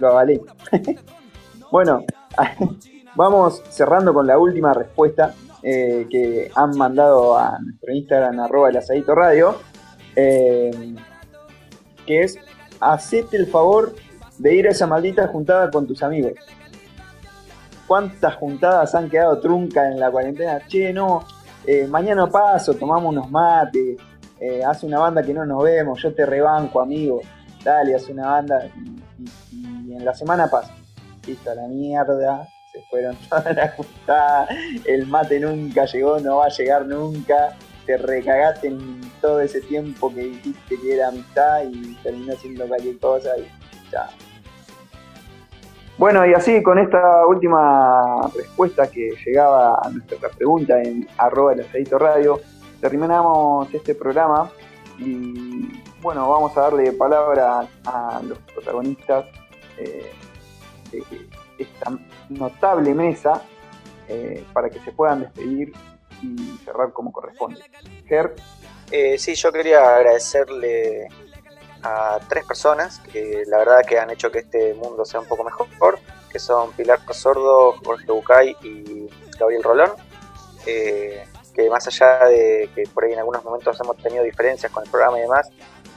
[0.00, 0.40] lo avalé.
[1.70, 2.04] bueno,
[3.14, 8.76] vamos cerrando con la última respuesta eh, que han mandado a nuestro Instagram, arroba el
[8.76, 9.56] asadito radio,
[10.14, 10.94] eh,
[12.06, 12.38] que es,
[12.80, 13.94] hacete el favor
[14.38, 16.32] de ir a esa maldita juntada con tus amigos.
[17.86, 20.60] ¿Cuántas juntadas han quedado truncas en la cuarentena?
[20.66, 21.24] Che, no,
[21.66, 23.98] eh, mañana paso, tomamos unos mates,
[24.40, 27.20] eh, hace una banda que no nos vemos, yo te rebanco, amigo,
[27.64, 28.68] dale, hace una banda
[29.52, 30.74] y, en la semana pasa.
[31.26, 34.50] Listo, la mierda, se fueron todas las juntadas,
[34.84, 40.12] el mate nunca llegó, no va a llegar nunca, te recagaste en todo ese tiempo
[40.14, 43.48] que dijiste que era amistad y terminó siendo cualquier cosa y
[43.90, 44.08] ya.
[45.98, 51.62] Bueno, y así con esta última respuesta que llegaba a nuestra pregunta en arroba el
[51.62, 52.40] asadito radio,
[52.80, 54.48] terminamos este programa
[54.96, 59.26] y bueno, vamos a darle palabra a los protagonistas
[59.76, 60.12] eh,
[60.92, 61.02] de
[61.58, 63.42] esta notable mesa
[64.06, 65.72] eh, para que se puedan despedir
[66.22, 67.60] y cerrar como corresponde.
[68.06, 68.36] Ger,
[68.90, 71.08] Eh, sí, yo quería agradecerle
[71.82, 75.44] a tres personas que la verdad que han hecho que este mundo sea un poco
[75.44, 75.98] mejor,
[76.30, 79.08] que son Pilar Sordo, Jorge Bucay y
[79.38, 79.90] Gabriel Rolón,
[80.66, 81.24] eh,
[81.54, 84.90] que más allá de que por ahí en algunos momentos hemos tenido diferencias con el
[84.90, 85.48] programa y demás,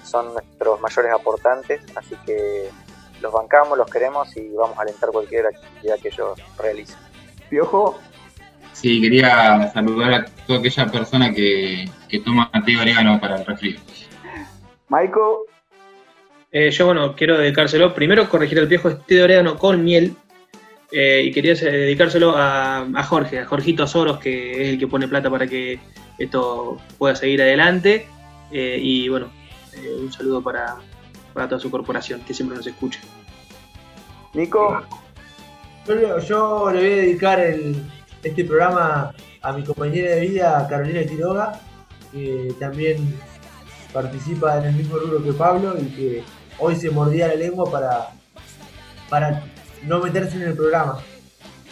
[0.03, 2.69] son nuestros mayores aportantes, así que
[3.21, 6.97] los bancamos, los queremos y vamos a alentar cualquier actividad que ellos realicen.
[7.49, 7.99] Piojo,
[8.73, 13.79] Sí, quería saludar a toda aquella persona que, que toma té orégano para el resfrío.
[14.89, 15.45] Maiko,
[16.51, 17.93] Eh, yo, bueno, quiero dedicárselo.
[17.93, 20.15] Primero, corregir el viejo este de orégano con miel.
[20.91, 24.87] Eh, y quería eh, dedicárselo a, a Jorge, a Jorgito Soros, que es el que
[24.87, 25.79] pone plata para que
[26.17, 28.07] esto pueda seguir adelante.
[28.51, 29.31] Eh, y bueno,
[29.73, 30.75] eh, un saludo para,
[31.33, 32.99] para toda su corporación, que siempre nos escucha.
[34.33, 34.81] Nico,
[35.87, 37.75] Yo, le- yo le voy a dedicar el-
[38.21, 41.59] este programa a mi compañera de vida, Carolina Quiroga,
[42.11, 42.97] que también
[43.93, 46.23] participa en el mismo rubro que Pablo y que
[46.61, 48.11] hoy se mordía la lengua para,
[49.09, 49.43] para
[49.85, 50.99] no meterse en el programa.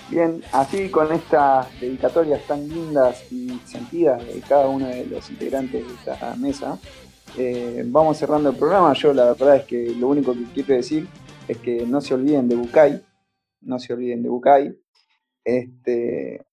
[0.10, 5.88] bien, así con estas dedicatorias tan lindas y sentidas de cada uno de los integrantes
[5.88, 6.80] de esta mesa,
[7.38, 8.94] eh, vamos cerrando el programa.
[8.94, 11.08] Yo la verdad es que lo único que quiero decir
[11.48, 13.02] es que no se olviden de Bucay,
[13.62, 14.76] no se olviden de Bucay.
[15.44, 16.46] Este,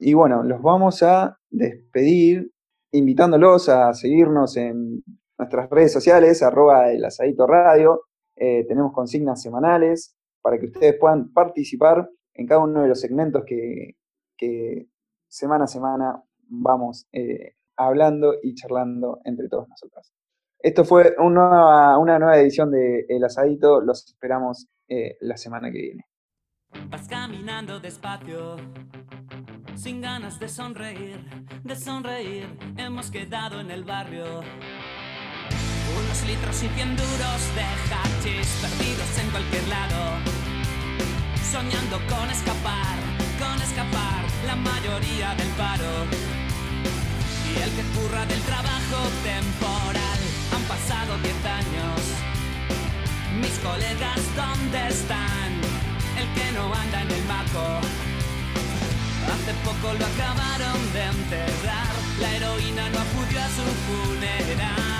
[0.00, 2.50] y bueno, los vamos a despedir
[2.90, 5.04] invitándolos a seguirnos en
[5.38, 8.02] nuestras redes sociales, arroba el asadito radio.
[8.36, 13.44] Eh, tenemos consignas semanales para que ustedes puedan participar en cada uno de los segmentos
[13.44, 13.96] que,
[15.28, 20.12] semana a semana vamos eh, hablando y charlando entre todos nosotros.
[20.60, 23.80] Esto fue una, una nueva edición de El Asadito.
[23.80, 26.04] Los esperamos eh, la semana que viene.
[26.90, 28.56] Vas caminando despacio,
[29.76, 31.20] sin ganas de sonreír,
[31.64, 32.46] de sonreír.
[32.76, 34.24] Hemos quedado en el barrio.
[36.26, 40.18] Litros y cien duros de hachís perdidos en cualquier lado.
[41.50, 42.96] Soñando con escapar,
[43.38, 46.04] con escapar la mayoría del paro.
[47.48, 50.20] Y el que curra del trabajo temporal,
[50.54, 52.00] han pasado diez años.
[53.40, 55.50] Mis colegas, ¿dónde están?
[56.20, 57.80] El que no anda en el maco.
[59.32, 61.94] Hace poco lo acabaron de enterrar.
[62.20, 64.97] La heroína no acudió a su funeral.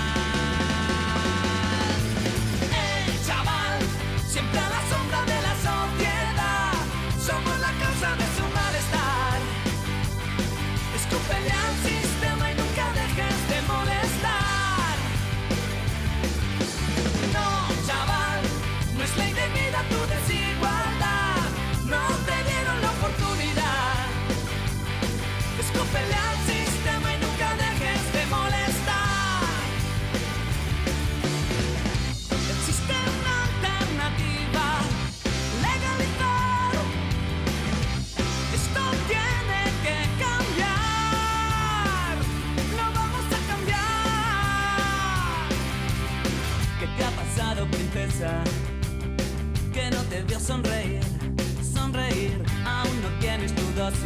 [53.89, 53.97] Por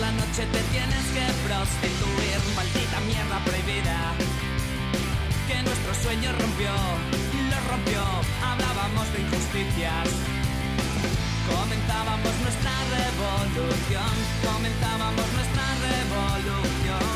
[0.00, 4.10] la noche te tienes que prostituir, maldita mierda prohibida.
[5.46, 8.02] Que nuestro sueño rompió, lo rompió,
[8.42, 10.08] hablábamos de injusticias.
[11.54, 17.13] Comentábamos nuestra revolución, comentábamos nuestra revolución.